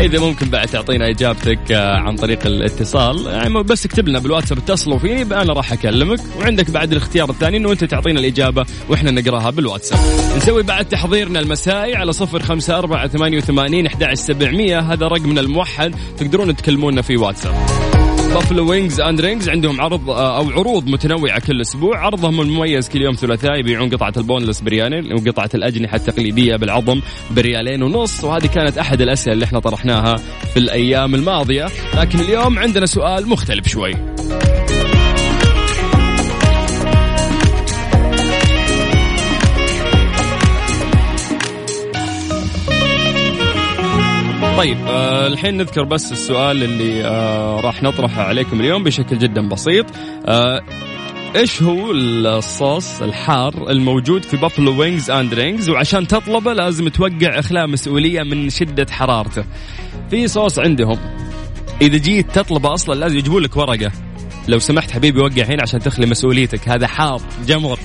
[0.00, 3.26] إذا ممكن بعد تعطينا إجابتك آه، عن طريق الاتصال.
[3.26, 6.20] يعني بس اكتب لنا بالواتساب اتصلوا فيني أنا راح أكلمك.
[6.38, 9.98] وعندك بعد الاختيار الثاني إنه أنت تعطينا الإجابة وإحنا نقراها بالواتساب.
[10.36, 14.02] نسوي بعد تحضيرنا المسائي على صفر خمسة أربعة ثمانية وثمانين أحد
[14.80, 17.87] هذا رقمنا الموحد تقدرون تكلمونا في واتساب.
[18.38, 21.98] Buffalo Wings and Rings عندهم عرض آه، أو عروض متنوعة كل أسبوع.
[21.98, 27.82] عرضهم المميز كل يوم ثلاثاء يبيعون قطعة ال boneless بريالين وقطعة الأجنحة التقليدية بالعظم بريالين
[27.82, 28.24] ونص.
[28.24, 30.16] وهذه كانت أحد الأسئلة اللي إحنا طرحناها
[30.52, 31.66] في الأيام الماضية.
[31.96, 34.17] لكن اليوم عندنا سؤال مختلف شوي.
[44.58, 49.86] طيب آه الحين نذكر بس السؤال اللي آه راح نطرحه عليكم اليوم بشكل جدا بسيط.
[50.26, 50.60] آه
[51.36, 57.66] إيش هو الصوص الحار الموجود في Buffalo Wings and Rings وعشان تطلبه لازم توقع إخلاء
[57.66, 59.44] مسؤولية من شدة حرارته.
[60.10, 60.98] في صوص عندهم.
[61.82, 63.92] إذا جيت تطلبه أصلا لازم يجيبوا لك ورقة.
[64.48, 66.68] لو سمحت حبيبي وقع هنا عشان تخلي مسؤوليتك.
[66.68, 67.78] هذا حار جمر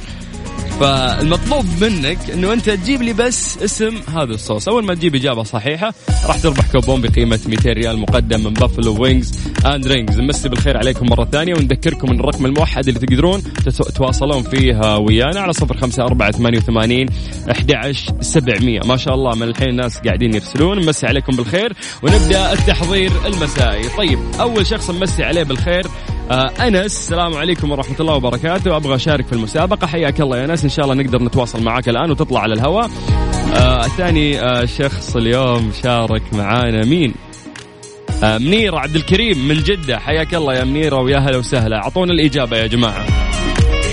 [0.84, 4.67] فالمطلوب منك إنه أنت تجيب لي بس اسم هذا الصوص.
[4.67, 5.93] أول ما تجيب إجابة صحيحة
[6.28, 11.06] راح تربح كوبون بقيمة 200 ريال مقدم من Buffalo Wings and Rings نمسي بالخير عليكم
[11.06, 17.06] مرة ثانية ونذكركم إن الرقم الموحد اللي تقدرون تتواصلون فيه ويانا على 05488
[17.50, 20.78] 11700 ما شاء الله من الحين الناس قاعدين يرسلون.
[20.86, 23.89] نمسي عليكم بالخير ونبدأ التحضير المسائي.
[23.98, 25.88] طيب أول شخص نمسي عليه بالخير
[26.31, 28.75] أنس السلام عليكم ورحمة الله وبركاته.
[28.75, 29.88] أبغى أشارك في المسابقة.
[29.88, 30.63] حياك الله يا أنس.
[30.63, 32.89] إن شاء الله نقدر نتواصل معك الآن وتطلع على الهواء.
[33.55, 36.86] آه ثاني آه شخص اليوم شارك معانا.
[36.86, 37.13] مين؟
[38.23, 39.99] آه منيرة عبد الكريم من جدة.
[39.99, 41.77] حياك الله يا منيرة ويا هلا وسهلا.
[41.77, 43.05] أعطونا الإجابة يا جماعة.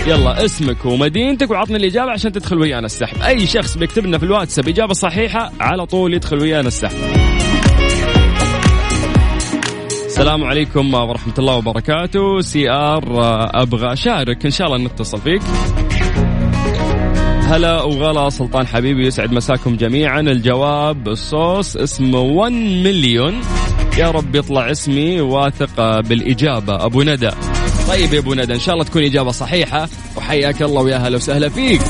[0.06, 3.22] يلا اسمك ومدينتك وعطنا الإجابة عشان تدخل ويانا السحب.
[3.22, 6.96] أي شخص بيكتب لنا في الواتساب إجابة صحيحة على طول يدخل ويانا السحب.
[10.20, 12.40] السلام عليكم ورحمة الله وبركاته.
[12.40, 13.04] سي آر
[13.62, 14.44] أبغى أشارك.
[14.44, 15.42] إن شاء الله نتصل فيك.
[17.42, 20.20] هلا وغلا سلطان حبيبي يسعد مساكم جميعا.
[20.20, 23.40] الجواب الصوص اسمه 1 مليون
[23.98, 26.84] يا رب يطلع اسمي واثق بالإجابة.
[26.84, 27.30] أبو ندى.
[27.88, 29.88] طيب يا أبو ندى إن شاء الله تكون إجابة صحيحة.
[30.16, 31.80] وحياك الله ويا هلا وسهلا فيك.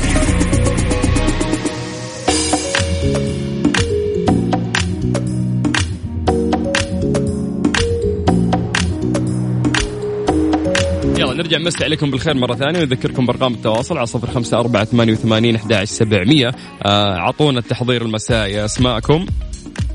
[11.61, 12.79] نمسي عليكم بالخير مرة ثانية.
[12.79, 16.51] ونذكركم بأرقام التواصل على صفر خمسة أربعة ثمانية وثمانين أحد سبعمية.
[16.85, 19.25] أعطونا التحضير المسائي أسماءكم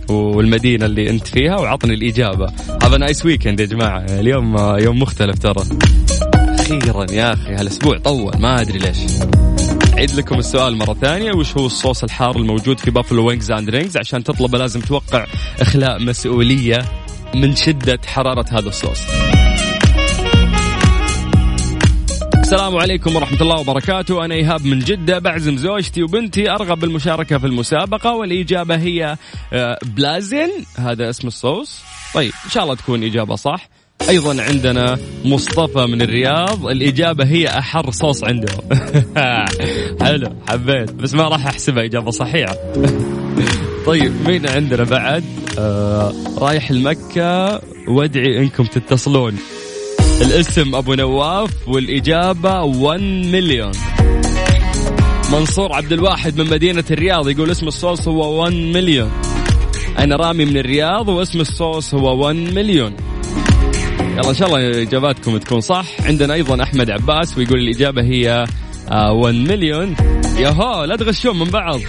[0.08, 2.46] والمدينة اللي أنت فيها وعطني الإجابة.
[2.82, 4.04] هذا nice weekend يا جماعة.
[4.04, 5.64] اليوم يوم مختلف ترى.
[6.34, 8.98] أخيرا يا أخي هالأسبوع طول ما أدري ليش.
[9.94, 11.32] عيد لكم السؤال مرة ثانية.
[11.32, 15.26] وش هو الصوص الحار الموجود في Buffalo Wings and Rings عشان تطلبه لازم توقع
[15.60, 16.78] إخلاء مسؤولية
[17.34, 19.00] من شدة حرارة هذا الصوص.
[22.46, 24.24] السلام عليكم ورحمة الله وبركاته.
[24.24, 29.16] أنا إيهاب من جدة بعزم زوجتي وبنتي أرغب بالمشاركة في المسابقة والإجابة هي
[29.52, 31.80] آه، بلازن هذا اسم الصوص.
[32.14, 33.68] طيب إن شاء الله تكون إجابة صح.
[34.08, 36.66] أيضا عندنا مصطفى من الرياض.
[36.66, 38.60] الإجابة هي أحر صوص عندهم
[40.04, 40.92] حلو حبيت.
[40.92, 42.56] بس ما راح أحسبها إجابة صحيحة.
[43.86, 45.24] طيب مين عندنا بعد؟
[45.58, 49.38] آه رايح المكة وادعي إنكم تتصلون.
[50.20, 53.72] الاسم أبو نواف والإجابة 1 مليون
[55.32, 59.10] منصور عبد الواحد من مدينة الرياض يقول اسم الصوص هو 1 مليون
[59.98, 62.96] أنا رامي من الرياض واسم الصوص هو 1 مليون
[64.00, 65.86] يلا إن شاء الله إجاباتكم تكون صح.
[66.00, 68.46] عندنا أيضا أحمد عباس ويقول الإجابة هي
[68.90, 69.96] 1 آه، مليون
[70.38, 71.80] ياهو لا تغشون من بعض.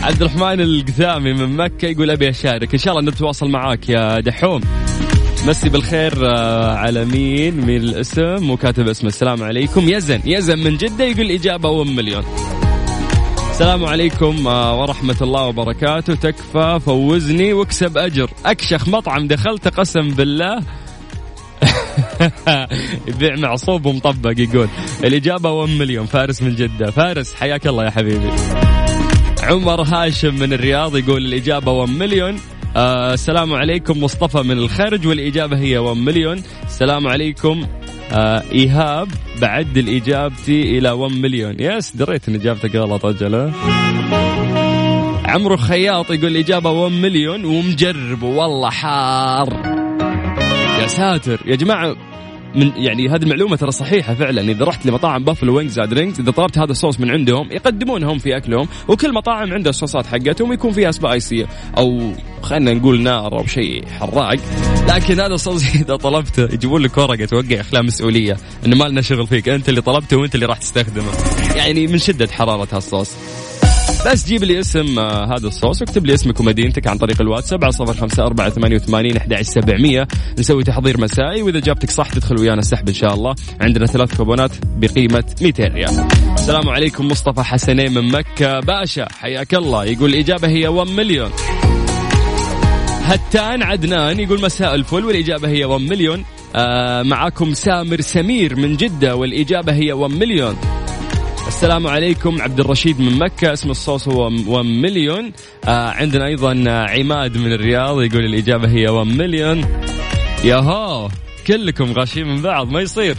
[0.00, 2.72] عبد الرحمن القثامي من مكة يقول أبي أشارك.
[2.72, 4.60] إن شاء الله نتواصل معاك يا دحوم.
[5.46, 9.08] مسي بالخير آه، على مين؟ من الاسم وكاتب اسمه.
[9.08, 9.88] السلام عليكم.
[9.88, 10.20] يزن.
[10.24, 12.24] يزن من جدة يقول الاجابه 1 مليون.
[13.50, 16.14] السلام عليكم آه، ورحمة الله وبركاته.
[16.14, 18.30] تكفى فوزني واكسب أجر.
[18.44, 20.60] أكشخ مطعم دخلت قسم بالله.
[23.08, 24.68] يبيع معصوب ومطبق يقول.
[25.04, 26.06] الإجابة 1 مليون.
[26.06, 26.90] فارس من جدة.
[26.90, 28.30] فارس حياك الله يا حبيبي.
[29.42, 32.36] عمر هاشم من الرياض يقول الإجابة 1 مليون.
[32.76, 37.66] آه السلام عليكم مصطفى من الخرج والإجابة هي 1 مليون السلام عليكم
[38.12, 39.08] آه إيهاب.
[39.40, 43.52] بعدل إجابتي إلى 1 مليون يس دريت إن إجابتك غلط أجل.
[45.24, 49.48] عمرو خياط يقول الإجابة 1 مليون ومجرب والله حار.
[50.80, 51.40] يا ساتر.
[51.46, 51.96] يا جماعة
[52.54, 54.40] من يعني هذه المعلومة ترى صحيحة فعلا.
[54.40, 58.36] إذا رحت لمطاعم Buffalo Wings and Rings إذا طلبت هذا الصوص من عندهم يقدمونهم في
[58.36, 61.46] أكلهم وكل مطاعم عندها الصوصات حقتهم يكون فيها spicy
[61.78, 64.36] أو خلينا نقول نار أو شيء حراق.
[64.88, 68.36] لكن هذا الصوص إذا طلبته يجيبون لك ورقة توقع اخلاء مسؤولية
[68.66, 69.48] إنه ما لنا شغل فيك.
[69.48, 71.12] أنت اللي طلبته وأنت اللي راح تستخدمه.
[71.56, 73.14] يعني من شدة حرارة هالصوص
[74.06, 77.72] بس جيب لي اسم آه هذا الصوص واكتب لي اسمك ومدينتك عن طريق الواتساب على
[77.72, 80.08] صفر خمسة أربعة ثمانية وثمانين أحد سبعمية.
[80.38, 83.34] نسوي تحضير مسائي وإذا جابتك صح تدخل ويانا السحب إن شاء الله.
[83.60, 86.06] عندنا ثلاث كوبونات بقيمة 200 ريال.
[86.34, 88.60] السلام عليكم مصطفى حسنين من مكة.
[88.60, 89.84] باشا حياك الله.
[89.84, 91.30] يقول الإجابة هي 1 مليون
[93.02, 96.24] هتان عدنان يقول مساء الفل والإجابة هي 1 مليون
[96.56, 100.56] آه معاكم سامر سمير من جدة والإجابة هي 1 مليون
[101.60, 103.52] السلام عليكم عبد الرشيد من مكة.
[103.52, 105.32] اسم الصوص هو 1 مليون
[105.68, 109.64] آه عندنا أيضا عماد من الرياض يقول الإجابة هي 1 مليون
[110.44, 111.08] ياهو
[111.46, 113.16] كلكم غاشين من بعض ما يصير.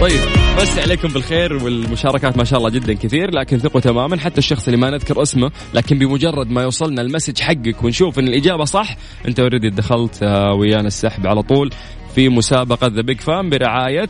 [0.00, 0.20] طيب
[0.60, 4.80] مسى عليكم بالخير والمشاركات ما شاء الله جدا كثير لكن ثقوا تماما حتى الشخص اللي
[4.80, 8.96] ما نذكر اسمه لكن بمجرد ما يوصلنا ال message حقك ونشوف إن الإجابة صح
[9.28, 11.70] أنت already دخلت آه، ويانا السحب على طول
[12.14, 14.08] في مسابقة The Big Fan برعاية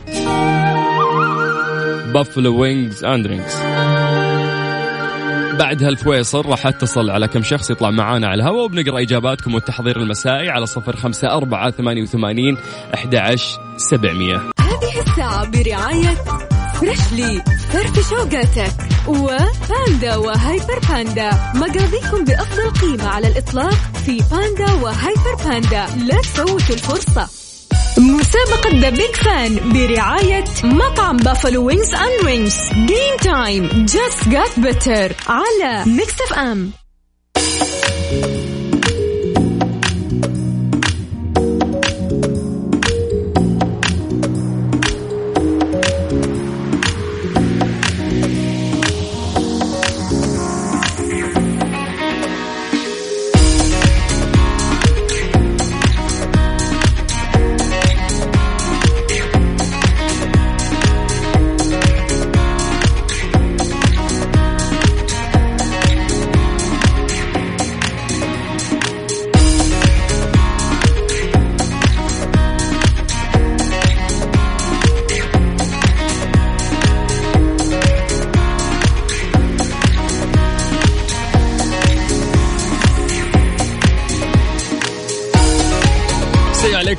[2.13, 3.55] Buffalo Wings and Rings
[5.59, 10.49] بعد هالفويصل راح اتصل على كم شخص يطلع معانا على الهواء وبنقرأ إجاباتكم والتحضير المسائي
[10.49, 12.57] على صفر خمسة أربعة ثمانية وثمانين
[12.93, 14.35] أحد عشر سبعمية.
[14.59, 16.15] هذه الساعة برعاية
[16.73, 18.73] فريشلي فرفش اوقاتك
[19.07, 27.42] وباندا وهيبر باندا مقاضيكم بأفضل قيمة على الإطلاق في باندا وهيبر باندا لا تفوتوا الفرصة.
[27.97, 35.15] مسابقة The Big Fan برعاية مطعم Buffalo Wings and Rings game time just got better
[35.27, 36.71] على Mix FM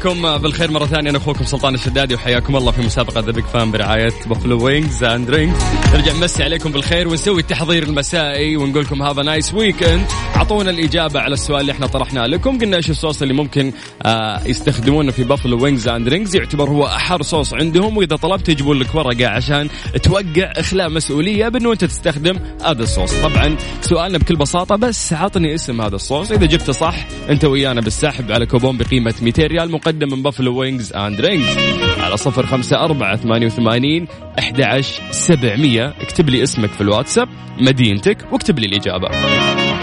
[0.07, 1.11] عليكم بالخير مرة ثانية.
[1.11, 5.31] أنا أخوكم سلطان الشدادي وحياكم الله في مسابقة The Big Fan برعاية Buffalo Wings and
[5.31, 5.63] Rings
[5.95, 11.35] نرجع نمسي عليكم بالخير ونسوي التحضير المسائي ونقول لكم have nice weekend أعطونا الإجابة على
[11.35, 12.59] السؤال اللي إحنا طرحناه لكم.
[12.59, 17.23] قلنا إيش الصوص اللي ممكن آه يستخدمونه في Buffalo Wings and Rings يعتبر هو أحر
[17.23, 17.97] صوص عندهم.
[17.97, 19.69] وإذا طلبت يجيبون لك ورقة عشان
[20.03, 23.15] توقع إخلاء مسؤولية بأنه أنت تستخدم هذا الصوص.
[23.15, 26.33] طبعا سؤالنا بكل بساطة بس عطني اسم هذا الصوص.
[26.33, 29.71] إذا جبته صح أنت ويانا بالسحب على كوبون بقيمة 200 ريال.
[29.71, 31.57] مقدم من Buffalo Wings and Rings
[31.99, 34.07] على صفر خمسة أربعة ثمانية وثمانين
[34.39, 34.81] أحد
[35.11, 35.95] سبعمية.
[36.01, 37.29] اكتب لي اسمك في الواتساب
[37.61, 39.09] مدينتك واكتب لي الإجابة.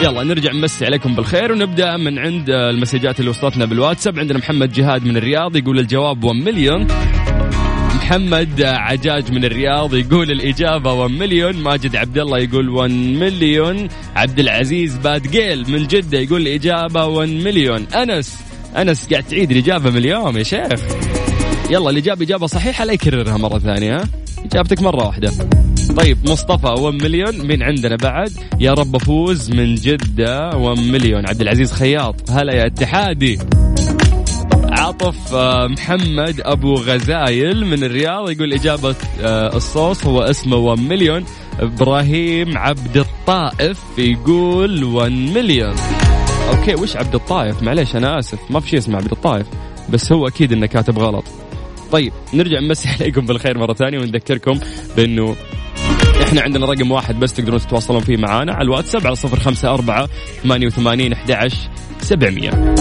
[0.03, 4.19] يلا نرجع نمسي عليكم بالخير ونبدأ من عند المسجات اللي وصلتنا بالواتساب.
[4.19, 6.87] عندنا محمد جهاد من الرياض يقول الجواب 1 مليون
[7.95, 14.39] محمد عجاج من الرياض يقول الإجابة 1 مليون ماجد عبد الله يقول 1 مليون عبد
[14.39, 20.37] العزيز بادقيل من جدة يقول الإجابة 1 مليون أنس أنس قاعد تعيد الإجابة من اليوم
[20.37, 20.79] يا شيخ.
[21.69, 23.97] يلا اللي جاب إجابة صحيحة لا يكررها مرة ثانية.
[23.97, 24.03] ها
[24.45, 25.31] إجابتك مرة واحدة.
[25.97, 28.31] طيب مصطفى 1 مليون مين عندنا بعد.
[28.59, 33.39] يا رب أفوز من جدة 1 مليون عبد العزيز خياط هلا يا اتحادي.
[34.71, 38.29] عاطف آه، محمد أبو غزايل من الرياض.
[38.29, 41.25] يقول إجابة آه، الصوص هو اسمه 1 مليون
[41.59, 45.75] إبراهيم عبد الطائف يقول 1 مليون
[46.51, 48.39] أوكي وش عبد الطائف معليش أنا آسف.
[48.49, 49.47] ما في شيء اسمه عبد الطائف
[49.89, 51.23] بس هو أكيد إنه كاتب غلط.
[51.91, 54.59] طيب نرجع نمسي عليكم بالخير مرة ثانية ونذكركم
[54.97, 55.35] بأنه
[56.21, 60.09] إحنا عندنا رقم واحد بس تقدرون تتواصلون فيه معنا على الواتساب على صفر خمسة أربعة
[60.43, 61.69] ثمانية وثمانين أحد عشر
[62.01, 62.75] سبعمية.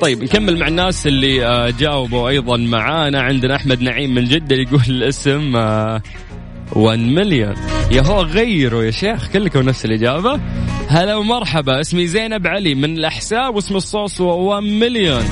[0.00, 3.20] طيب نكمل مع الناس اللي آه، جاوبوا أيضا معانا.
[3.20, 7.54] عندنا أحمد نعيم من جدة يقول الاسم 1 مليون
[7.90, 10.40] يا هو غيروا يا شيخ كلكم نفس الإجابة.
[10.88, 15.22] هلا ومرحبا اسمي زينب علي من الاحساء واسم الصوص هو 1 مليون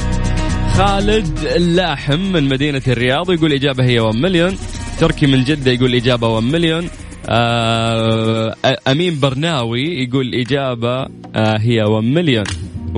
[0.75, 4.57] خالد اللاحم من مدينة الرياض يقول الإجابة هي 1 مليون
[4.99, 6.89] تركي من جدة يقول الإجابة 1 مليون
[7.29, 8.57] آه
[8.89, 12.45] أمين برناوي يقول الإجابة آه هي 1 مليون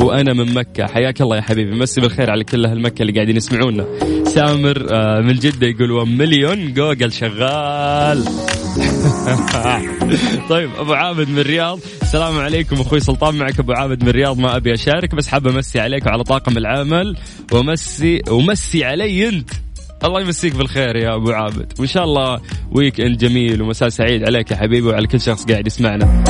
[0.03, 0.87] وأنا من مكة.
[0.87, 1.77] حياك الله يا حبيبي.
[1.77, 3.87] مسي بالخير على كل أهل مكة اللي قاعدين يسمعونا.
[4.25, 8.25] سامر آه، من جدة يقول 1 مليون جوجل شغال.
[10.51, 11.81] طيب أبو عابد من الرياض.
[12.03, 13.35] السلام عليكم أخوي سلطان.
[13.35, 14.39] معك أبو عابد من الرياض.
[14.39, 17.17] ما أبي أشارك بس حاب أمسي عليك وعلى طاقم العمل.
[17.53, 19.51] ومسي ومسي علي أنت.
[20.05, 21.73] الله يمسيك بالخير يا أبو عابد.
[21.79, 26.25] وإن شاء الله weekend جميل ومساء سعيد عليك يا حبيبي وعلى كل شخص قاعد يسمعنا.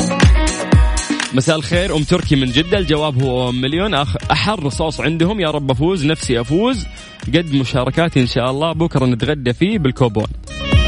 [1.33, 3.93] مساء الخير أم تركي من جدة الجواب هو مليون.
[3.93, 6.85] أخ أحر صوص عندهم يا رب أفوز نفسي أفوز.
[7.27, 10.27] قد مشاركاتي إن شاء الله بكرة نتغدى فيه بالكوبون.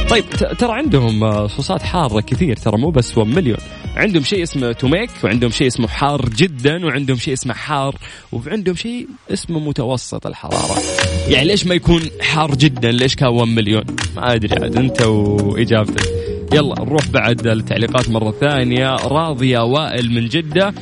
[0.09, 3.57] طيب ترى عندهم آه، صوصات حارة كثير ترى مو بس 1 مليون
[3.95, 7.95] عندهم شيء اسمه توميك وعندهم شيء اسمه حار جدا وعندهم شيء اسمه حار
[8.31, 10.81] وعندهم شيء اسمه متوسط الحرارة.
[11.27, 13.83] يعني ليش ما يكون حار جدا؟ ليش كان 1 مليون
[14.15, 16.20] ما أدري عاد أنت وإجابتك.
[16.53, 18.95] يلا نروح بعد التعليقات مرة ثانية.
[18.95, 20.73] راضية وائل من جدة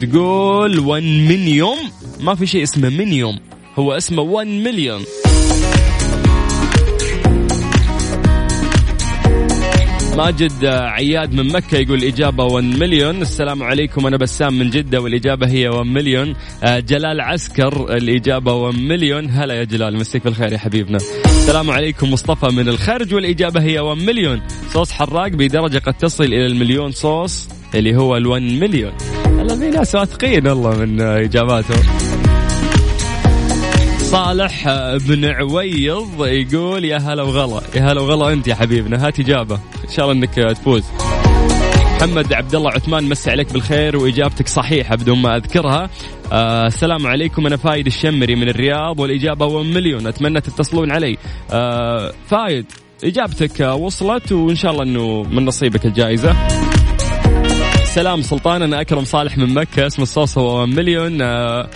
[0.00, 1.76] تقول 1 مليون
[2.20, 3.38] ما في شيء اسمه منيوم
[3.78, 5.02] هو اسمه 1 مليون
[10.16, 15.46] ماجد عياد من مكة يقول الإجابة 1 مليون السلام عليكم أنا بسام من جدة والإجابة
[15.48, 20.58] هي 1 مليون آه، جلال عسكر الإجابة 1 مليون هلا يا جلال مسيك بالخير يا
[20.58, 20.98] حبيبنا.
[21.46, 26.46] السلام عليكم مصطفى من الخرج والإجابة هي 1 مليون صوص حراق بدرجة قد تصل إلى
[26.46, 28.92] المليون صوص اللي هو ال 1 مليون
[29.26, 31.82] هلا في ناس واثقين والله من إجاباتهم
[33.98, 39.54] صالح بن عويض يقول يا هلا وغلا يا هلا وغلا أنت يا حبيبنا هات إجابة
[39.84, 40.84] إن شاء الله إنك تفوز.
[41.96, 45.90] محمد عبد الله عثمان مسي عليك بالخير وإجابتك صحيحة بدون ما أذكرها.
[46.32, 51.16] آه السلام عليكم أنا فايد الشمري من الرياض والإجابة 1 مليون أتمنى تتصلون علي.
[51.50, 52.66] آه فايد
[53.04, 56.36] إجابتك وصلت وإن شاء الله إنه من نصيبك الجائزة.
[57.84, 61.70] سلام سلطان أنا أكرم صالح من مكة اسم الصوص هو 1 مليون آه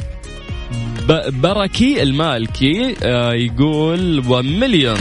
[1.28, 4.96] بركي المالكي آه يقول 1 مليون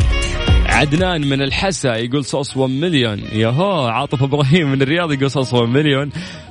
[0.80, 5.70] عدنان من الحسا يقول صوص 1 مليون ياهو عاطف إبراهيم من الرياض يقول صوص 1
[5.70, 6.10] مليون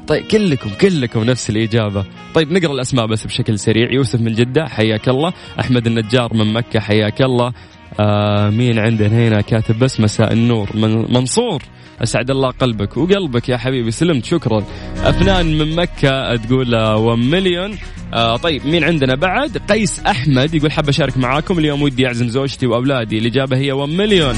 [0.09, 2.05] طيب كلكم كلكم نفس الإجابة.
[2.35, 3.93] طيب نقرأ الأسماء بس بشكل سريع.
[3.93, 5.33] يوسف من جدة حياك الله.
[5.61, 7.53] أحمد النجار من مكة حياك الله.
[8.01, 10.69] آه مين عندنا هنا كاتب بس مساء النور.
[10.75, 11.63] من منصور.
[12.03, 14.65] أسعد الله قلبك وقلبك يا حبيبي سلمت شكرا.
[14.96, 17.79] أفنان من مكة تقول 1 مليون
[18.15, 21.59] آه طيب مين عندنا بعد؟ قيس أحمد يقول حاب أشارك معاكم.
[21.59, 23.19] اليوم ودي أعزم زوجتي وأولادي.
[23.19, 24.35] الإجابة هي 1 مليون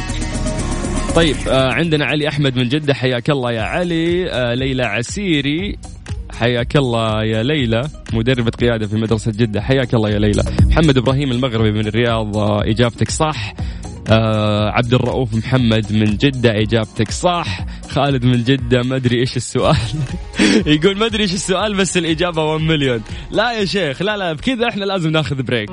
[1.14, 4.30] طيب آه عندنا علي أحمد من جدة حياك الله يا علي.
[4.30, 5.78] آه ليلى عسيري
[6.38, 7.88] حياك الله يا ليلى.
[8.12, 10.42] مدربة قيادة في مدرسة جدة حياك الله يا ليلى.
[10.66, 13.54] محمد إبراهيم المغربي من الرياض آه، إجابتك صح.
[14.10, 17.66] آه عبد الرؤوف محمد من جدة إجابتك صح.
[17.90, 19.76] خالد من جدة ما أدري إيش السؤال.
[20.66, 24.68] يقول ما أدري إيش السؤال بس الإجابة 1 مليون لا يا شيخ لا لا بكذا
[24.68, 25.70] إحنا لازم ناخذ بريك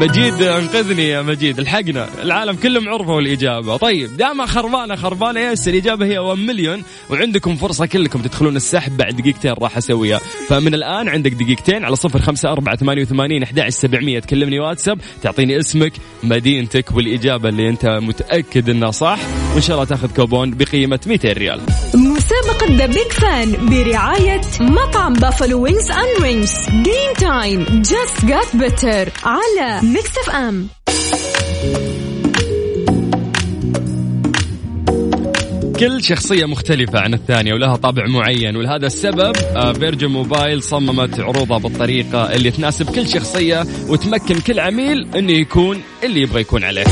[0.00, 3.76] مجيد أنقذني يا مجيد الحقنا العالم كلهم عرفوا الإجابة.
[3.76, 9.16] طيب دام خربانة خربانة yes الإجابة هي 1 مليون وعندكم فرصة كلكم تدخلون السحب بعد
[9.16, 10.20] دقيقتين راح أسويها.
[10.48, 14.18] فمن الآن عندك دقيقتين على صفر خمسة أربعة ثمانية وثمانين أحد سبعمية.
[14.18, 15.92] تكلمني واتساب تعطيني اسمك
[16.22, 19.18] مدينتك والإجابة اللي أنت متأكد أنها صح.
[19.52, 21.60] وإن شاء الله تأخذ كوبون بقيمة 200 ريال.
[22.60, 29.12] مسابقة The Big Fan برعاية مطعم Buffalo Wings and Rings game time just got better
[29.24, 30.68] على Mix FM
[35.80, 41.58] كل شخصية مختلفة عن الثانية ولها طابع معين ولهذا السبب آه، Virgin Mobile صممت عروضها
[41.58, 46.84] بالطريقة اللي تناسب كل شخصية وتمكن كل عميل إنه يكون اللي يبغى يكون عليه.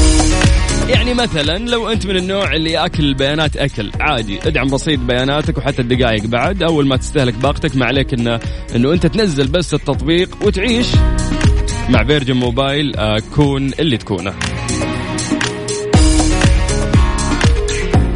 [0.89, 5.83] يعني مثلا لو أنت من النوع اللي يأكل البيانات أكل عادي ادعم رصيد بياناتك وحتى
[5.83, 8.41] الدقائق بعد أول ما تستهلك باقتك ما عليك انه
[8.75, 10.89] إنه أنت تنزل بس التطبيق وتعيش
[11.89, 14.35] مع Virgin Mobile آه، كون اللي تكونه.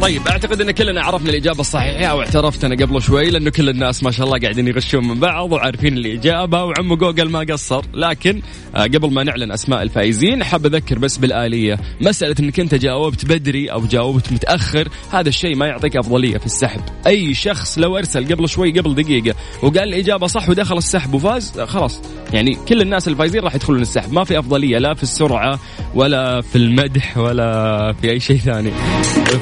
[0.03, 4.11] طيب أعتقد إن كلنا عرفنا الإجابة الصحيحة واعترفت أنا قبل شوي لأنه كل الناس ما
[4.11, 7.85] شاء الله قاعدين يغشون من بعض وعارفين الإجابة وعمو جوجل ما قصر.
[7.93, 8.41] لكن
[8.75, 13.71] آه، قبل ما نعلن أسماء الفائزين حاب أذكر بس بالااليه مسألة إنك أنت جاوبت بدري
[13.71, 16.81] أو جاوبت متأخر هذا الشيء ما يعطيك أفضلية في السحب.
[17.07, 21.65] أي شخص لو أرسل قبل شوي قبل دقيقة وقال الإجابة صح ودخل السحب وفاز آه،
[21.65, 22.01] خلاص.
[22.33, 24.13] يعني كل الناس الفايزين راح يدخلون السحب.
[24.13, 25.59] ما في أفضلية لا في السرعة
[25.95, 28.71] ولا في المدح ولا في أي شيء ثاني.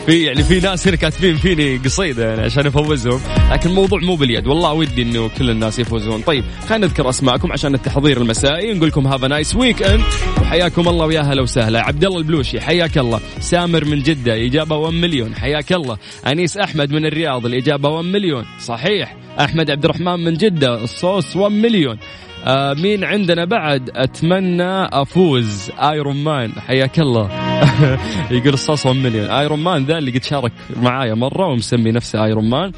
[0.05, 3.21] في يعني في ناس هنا كاتبين فيني قصيدة يعني عشان أفوزهم.
[3.51, 4.47] لكن الموضوع مو باليد.
[4.47, 6.21] والله ودي إنه كل الناس يفوزون.
[6.21, 8.73] طيب خلينا نذكر أسماءكم عشان التحضير المسائي.
[8.73, 10.03] نقول لكم have nice weekend
[10.41, 11.81] وحياكم الله ويا هلا وسهلا.
[11.81, 13.19] عبد الله البلوشي حياك الله.
[13.39, 15.97] سامر من جدة إجابة 1 مليون حياك الله.
[16.27, 19.15] أنيس أحمد من الرياض الإجابة 1 مليون صحيح.
[19.39, 21.97] أحمد عبد الرحمن من جدة الصوص 1 مليون
[22.45, 25.71] آه مين عندنا بعد؟ أتمنى أفوز.
[25.79, 27.50] Iron Man حياك الله.
[28.31, 32.49] يقول الصوص 1 مليون Iron Man ذا اللي قد شارك معايا مرة ومسمي نفسه Iron
[32.49, 32.71] Man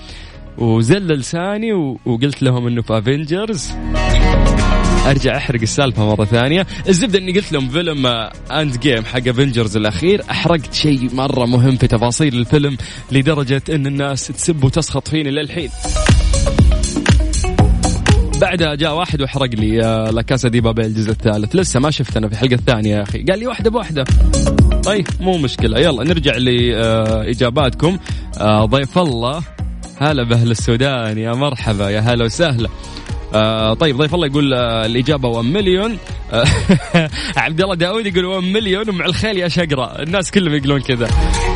[0.58, 1.74] وزل لساني
[2.06, 3.72] وقلت لهم إنه في Avengers
[5.08, 6.68] أرجع أحرق السالفة مرة ثانية.
[6.90, 8.06] الزبدة إني قلت لهم فيلم
[8.52, 10.22] End Game حق Avengers الأخير.
[10.32, 12.78] أحرقت شيء مرة مهم في تفاصيل الفيلم
[13.12, 15.70] لدرجة إن الناس تسب وتسخط فيني للحين.
[18.44, 19.78] بعدها جاء واحد وحرق لي
[20.12, 21.56] لا كاسا دي بابيل الجزء الثالث.
[21.56, 23.24] لسه ما شفت أنا في الحلقة الثانية يا أخي.
[23.24, 24.04] قال لي واحدة بواحدة.
[24.84, 25.80] طيب مو مشكلة.
[25.80, 27.98] يلا نرجع لإجاباتكم.
[28.38, 29.44] آه، ضيف الله.
[30.02, 32.70] هلا بأهل السودان يا مرحبا يا هلا وسهلا.
[33.34, 35.98] آه طيب ضيف الله يقول آه الإجابة 1 مليون
[36.32, 36.46] آه
[37.38, 39.86] عبد الله داود يقول 1 مليون ومع الخيل يا شقرة.
[40.02, 41.08] الناس كلهم يقولون كذا.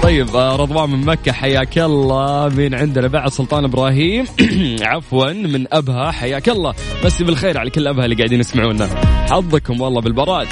[0.04, 2.50] طيب آه رضوان من مكة حياك الله.
[2.50, 4.26] مين عندنا بعد سلطان إبراهيم.
[4.92, 6.74] عفوا من أبها حياك الله.
[7.06, 8.90] مسى بالخير على كل أبها اللي قاعدين يسمعونا.
[9.30, 10.48] حظكم والله بالبراد.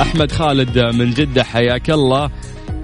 [0.00, 2.30] أحمد خالد من جدة حياك الله.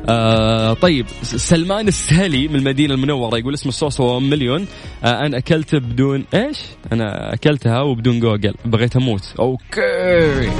[0.08, 4.66] آه طيب سلمان السهلي من المدينة المنورة يقول اسم الصوص هو مليون.
[5.04, 6.58] آه أنا أكلت بدون إيش؟
[6.92, 8.54] أنا أكلتها وبدون جوجل.
[8.64, 9.34] بغيت أموت.
[9.38, 10.50] okay.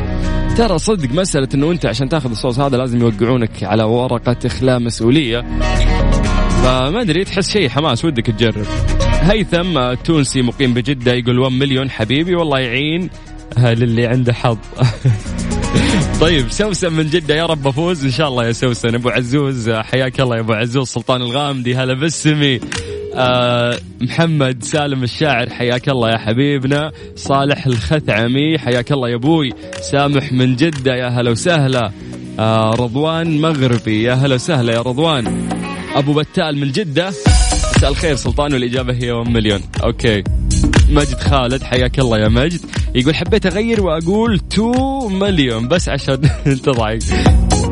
[0.57, 5.41] ترى صدق مسألة إنه أنت عشان تاخذ الصوص هذا لازم يوقعونك على ورقة إخلاء مسؤولية.
[6.63, 8.67] فما أدري تحس شيء حماس ودك تجرب.
[9.21, 13.11] هيثم التونسي مقيم بجدة يقول 1 مليون حبيبي والله يعين
[13.59, 14.59] للي عنده حظ.
[16.21, 18.05] طيب سوسن من جدة يا رب أفوز.
[18.05, 19.71] إن شاء الله يا سوسن أبو عزوز.
[19.71, 20.89] حياك الله يا أبو عزوز.
[20.89, 22.61] سلطان الغامدي هلا بالسمي.
[23.15, 26.93] آه محمد سالم الشاعر حياك الله يا حبيبنا.
[27.17, 29.53] صالح الخثعمي حياك الله يا أبوي.
[29.81, 31.93] سامح من جدة يا هلا وسهلا.
[32.39, 35.49] آه رضوان مغربي يا هلا وسهلا يا رضوان.
[35.95, 37.09] أبو بتال من جدة.
[37.77, 39.61] مساء الخير سلطان والإجابة هي 1 مليون.
[39.85, 40.25] أوكي.
[40.89, 42.61] مجد خالد حياك الله يا مجد
[42.95, 47.13] يقول حبيت أغير وأقول 2 مليون بس عشان أنت ضعيف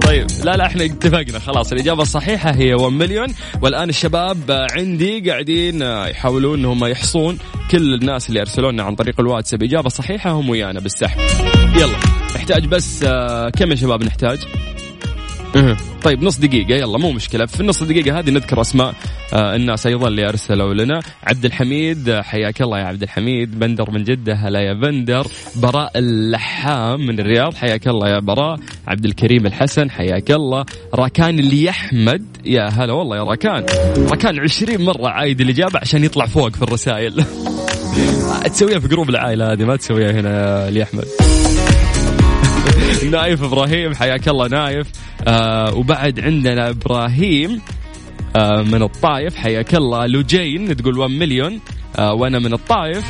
[0.06, 3.28] طيب لا لا إحنا اتفقنا خلاص الإجابة الصحيحة هي 1 مليون
[3.62, 7.38] والآن الشباب عندي قاعدين يحاولون أنهم يحصون
[7.70, 9.62] كل الناس اللي أرسلوا لنا عن طريق الواتساب.
[9.62, 11.20] إجابة صحيحة هم ويانا بالسحب.
[11.76, 11.96] يلا
[12.36, 13.04] نحتاج بس
[13.58, 14.38] كم يا شباب نحتاج.
[16.02, 17.46] طيب نص دقيقة يلا مو مشكلة.
[17.46, 18.94] في النص دقيقة هذه نذكر أسماء
[19.32, 21.00] آه الناس أيضا اللي أرسلوا لنا.
[21.24, 23.58] عبد الحميد آه، حياك الله يا عبد الحميد.
[23.58, 25.26] بندر من جدة هلا يا بندر.
[25.56, 28.56] براء اللحام من الرياض حياك الله يا براء.
[28.86, 30.64] عبد الكريم الحسن حياك الله.
[30.94, 33.66] راكان اللي يحمد يا هلا والله يا راكان.
[34.10, 37.24] راكان عشرين مرة عايد الإجابة عشان يطلع فوق في الرسائل.
[38.52, 41.25] تسويها في group العائلة هذه ما تسويها هنا يا أحمد.
[43.10, 44.86] نايف إبراهيم حياك الله نايف.
[45.28, 47.60] آه وبعد عندنا إبراهيم
[48.36, 50.06] آه من الطايف حياك الله.
[50.06, 51.60] لوجين تقول 1 مليون
[51.98, 53.04] آه وأنا من الطايف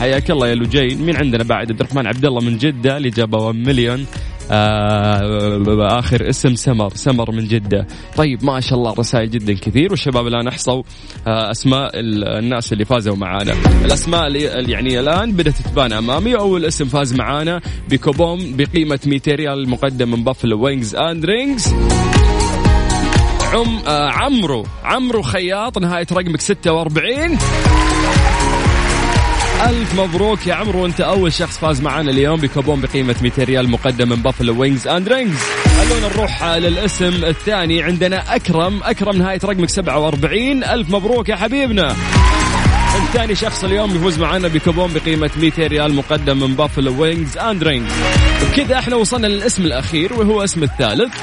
[0.00, 3.56] حياك الله يا لوجين مين عندنا بعد؟ عبد الرحمن عبد الله من جدة الإجابة 1
[3.58, 4.06] مليون
[4.52, 7.86] آه آخر اسم سمر سمر من جدة.
[8.16, 10.82] طيب ما شاء الله رسائل جدا كثير والشباب الآن احصوا
[11.26, 13.52] آه أسماء الناس اللي فازوا معانا.
[13.84, 14.42] الأسماء اللي
[14.72, 16.36] يعني الآن بدأت تبان أمامي.
[16.36, 21.74] أول اسم فاز معانا بكوبون بقيمة 200 ريال مقدم من Buffalo Wings and Rings.
[23.52, 27.38] عم آه عمرو عمرو خياط نهاية رقمك 46
[29.68, 34.08] ألف مبروك يا عمرو وأنت أول شخص فاز معنا اليوم بكوبون بقيمة 200 ريال مقدم
[34.08, 35.38] من Buffalo Wings and Rings
[35.80, 37.82] خلونا نروح للاسم الثاني.
[37.82, 38.80] عندنا أكرم.
[38.82, 41.96] أكرم نهاية رقمك 47 ألف مبروك يا حبيبنا.
[43.02, 47.92] الثاني شخص اليوم يفوز معنا بكوبون بقيمة 200 ريال مقدم من Buffalo Wings & Rings
[48.42, 51.14] وبكذا إحنا وصلنا للاسم الأخير وهو اسم الثالث.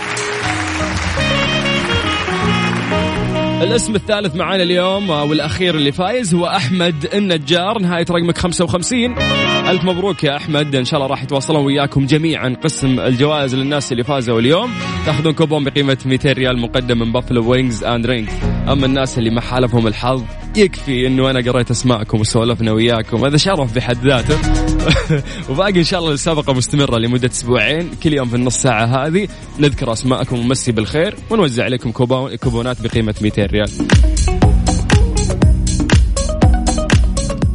[3.62, 7.80] الاسم الثالث معانا اليوم والأخير اللي فايز هو أحمد النجار.
[7.80, 9.18] نهاية رقمك 55
[9.70, 10.76] ألف مبروك يا أحمد.
[10.76, 14.72] إن شاء الله راح يتواصلون وياكم جميعا قسم الجوائز للناس اللي فازوا اليوم.
[15.06, 18.30] تأخذون كوبون بقيمة 200 ريال مقدم من Buffalo Wings & Ring
[18.68, 20.24] أما الناس اللي ما حالفهم الحظ
[20.58, 23.26] يكفي إنه أنا قريت أسماءكم وسولفنا وياكم.
[23.26, 24.38] هذا شرف بحد ذاته.
[25.50, 27.90] وباقي إن شاء الله السابقة مستمرة لمدة أسبوعين.
[28.04, 29.28] كل يوم في النص ساعة هذه
[29.60, 31.92] نذكر أسماءكم ومسي بالخير ونوزع عليكم
[32.38, 33.70] كوبونات بقيمة 200 ريال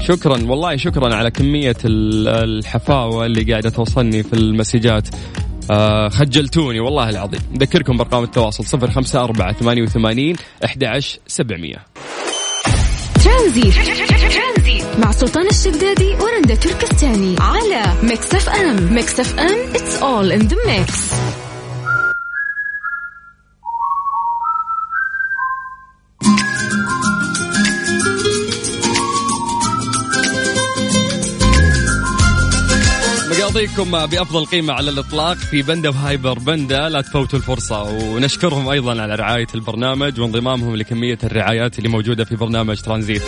[0.01, 5.09] شكرا والله شكرا على كمية الحفاوة اللي قاعدة توصلني في المسجات.
[5.70, 7.40] آه خجلتوني والله العظيم.
[7.53, 11.76] نذكركم بأرقام التواصل صفر خمسة أربعة ثمانية وثمانين أحد سبعمية.
[13.24, 13.74] ترانزيت.
[14.99, 17.36] مع سلطان الشدادي ورندا تركستاني.
[17.40, 18.95] على Mix FM.
[18.95, 21.14] Mix FM it's all in the mix.
[33.55, 39.15] نعطيكم بأفضل قيمة على الإطلاق في بندا وهايبر بندا لا تفوتوا الفرصة ونشكرهم أيضا على
[39.15, 43.23] رعاية البرنامج وانضمامهم لكمية الرعايات اللي موجودة في برنامج ترانزيت.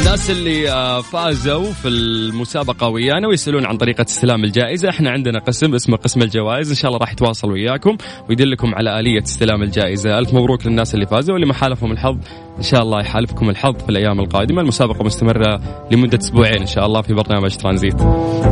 [0.00, 5.74] الناس اللي آه، فازوا في المسابقة ويانا ويسألون عن طريقة استلام الجائزة، إحنا عندنا قسم
[5.74, 7.96] اسمه قسم الجوائز، إن شاء الله راح يتواصل وياكم
[8.28, 12.18] ويدلكم على آلية استلام الجائزة، ألف مبروك للناس اللي فازوا واللي ما حالفهم الحظ
[12.56, 17.02] إن شاء الله يحالفكم الحظ في الأيام القادمة، المسابقة مستمرة لمدة أسبوعين إن شاء الله
[17.02, 18.02] في برنامج ترانزيت.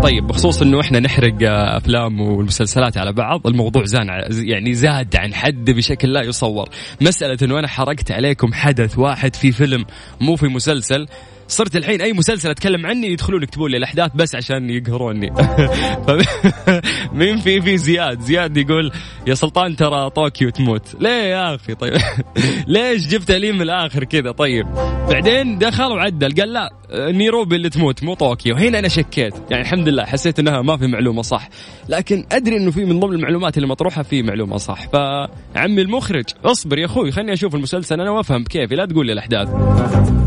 [0.03, 1.35] طيب بخصوص إنه إحنا نحرق
[1.77, 6.69] أفلام والمسلسلات على بعض الموضوع زان يعني زاد عن حد بشكل لا يصور.
[7.01, 9.85] مسألة إنه أنا حرقت عليكم حدث واحد في فيلم
[10.21, 11.07] مو في مسلسل.
[11.49, 15.33] صرت الحين أي مسلسل أتكلم عني يدخلون يكتبون لي الأحداث بس عشان يقهروني.
[17.13, 18.93] مين في في زياد؟ زياد يقول
[19.27, 20.97] يا سلطان ترى طوكيو تموت.
[21.01, 21.95] ليه يا أخي؟ طيب.
[22.67, 24.67] ليش جبت لي من الآخر كذا؟ طيب.
[25.11, 26.71] بعدين دخل وعدل قال لا.
[26.95, 28.57] نيروبي اللي تموت مو طوكيو.
[28.57, 29.35] هنا أنا شكيت.
[29.51, 31.49] يعني الحمد لله حسيت إنها ما في معلومة صح.
[31.89, 34.89] لكن أدري إنه في من ضمن المعلومات اللي مطروحة في معلومة صح.
[34.89, 38.01] فعمي المخرج اصبر يا أخوي خليني أشوف المسلسل.
[38.01, 39.49] أنا وافهم بكيفي لا تقول لي الأحداث.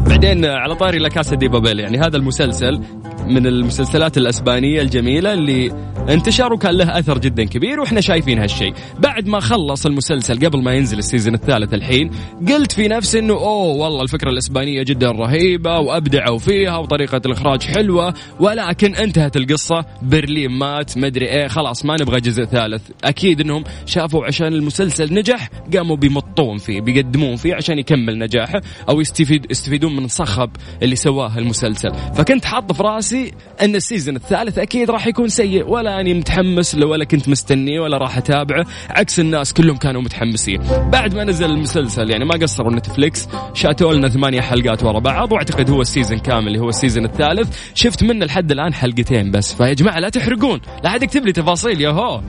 [0.10, 1.80] بعدين على طاري لاكاسا دي بابيل.
[1.80, 2.82] يعني هذا المسلسل
[3.28, 8.74] من المسلسلات الأسبانية الجميلة اللي انتشر وكان له أثر جدا كبير وإحنا شايفين هالشيء.
[9.00, 12.12] بعد ما خلص المسلسل قبل ما ينزل السيزون الثالث الحين
[12.48, 18.14] قلت في نفسي إنه أوه والله الفكرة الإسبانية جدا رهيبة وأبدعوا فيها وطريقة الإخراج حلوة
[18.40, 19.86] ولكن انتهت القصة.
[20.02, 22.82] برلين مات مدري إيه خلاص ما نبغى جزء ثالث.
[23.04, 29.02] أكيد إنهم شافوا عشان المسلسل نجح قاموا بيمطون فيه بيقدمون فيه عشان يكمل نجاحه أو
[29.02, 30.50] يستفيد يستفيدون من صخب
[30.84, 31.94] اللي سواه المسلسل.
[32.16, 33.32] فكنت حاط في رأسي
[33.62, 35.70] إن ال season الثالث أكيد راح يكون سيء.
[35.70, 38.66] ولا أني متحمس ولا كنت مستنيه ولا راح أتابعه.
[38.90, 40.62] عكس الناس كلهم كانوا متحمسين.
[40.92, 45.70] بعد ما نزل المسلسل يعني ما قصروا Netflix شاتوا لنا ثمانية حلقات ورا بعض وأعتقد
[45.70, 47.58] هو ال season كامل اللي هو ال season الثالث.
[47.74, 49.54] شفت منه لحد الآن حلقتين بس.
[49.54, 50.60] فيا جماعة لا تحرقون.
[50.84, 52.22] لا حد يكتب لي تفاصيل يا هو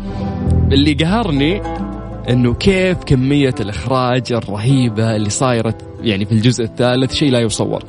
[0.73, 1.63] اللي قهرني
[2.31, 7.83] إنه كيف كمية الإخراج الرهيبة اللي صايره يعني في الجزء الثالث شيء لا يصور.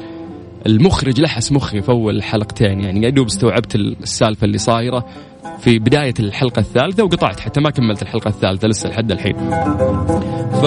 [0.66, 2.82] المخرج لحس مخي في أول حلقتين.
[2.82, 5.06] يعني يا دوب استوعبت السالفة اللي صايرة
[5.60, 9.36] في بداية الحلقة الثالثة وقطعت حتى ما كملت الحلقة الثالثة لسه لحد الحين.
[10.62, 10.66] ف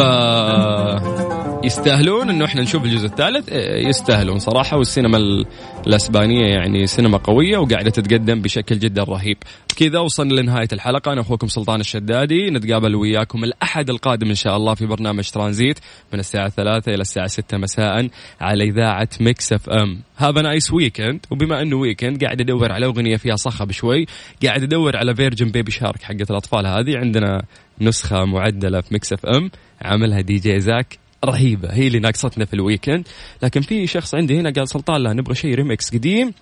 [1.65, 4.77] يستاهلون إنه إحنا نشوف الجزء الثالث؟ إيه، يستاهلون صراحة.
[4.77, 5.45] والسينما
[5.87, 9.37] الأسبانية يعني سينما قوية وقاعدة تتقدم بشكل جدا رهيب.
[9.77, 11.13] كذا وصلنا لنهاية الحلقة.
[11.13, 12.51] أنا أخوكم سلطان الشدادي.
[12.51, 15.79] نتقابل وياكم الأحد القادم إن شاء الله في برنامج ترانزيت
[16.13, 18.09] من الساعة 3 إلى الساعة 6 مساء
[18.41, 19.71] على إذاعة Mix FM.
[19.71, 24.07] Have a nice weekend وبما إنه weekend قاعد أدور على أغنية فيها صخب شوي.
[24.45, 26.97] قاعد أدور على version Baby Shark حقت الأطفال هذه.
[26.99, 27.43] عندنا
[27.81, 29.51] نسخة معدلة في Mix FM.
[29.83, 31.03] عاملها دي جي زاك.
[31.25, 31.73] رهيبة.
[31.73, 33.09] هي اللي ناقصتنا في ال weekend.
[33.43, 36.35] لكن في شخص عندي هنا قال سلطان لا نبغى شيء ريمكس قديم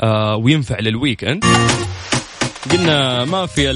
[0.00, 1.44] آه وينفع لل weekend.
[2.70, 3.70] قلنا ما في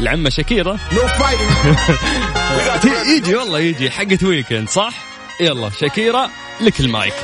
[0.00, 0.74] العمة شكيره
[3.16, 4.94] يجي والله يجي حقت weekend صح؟
[5.40, 6.30] يلا شكيره
[6.60, 7.14] لك المايك.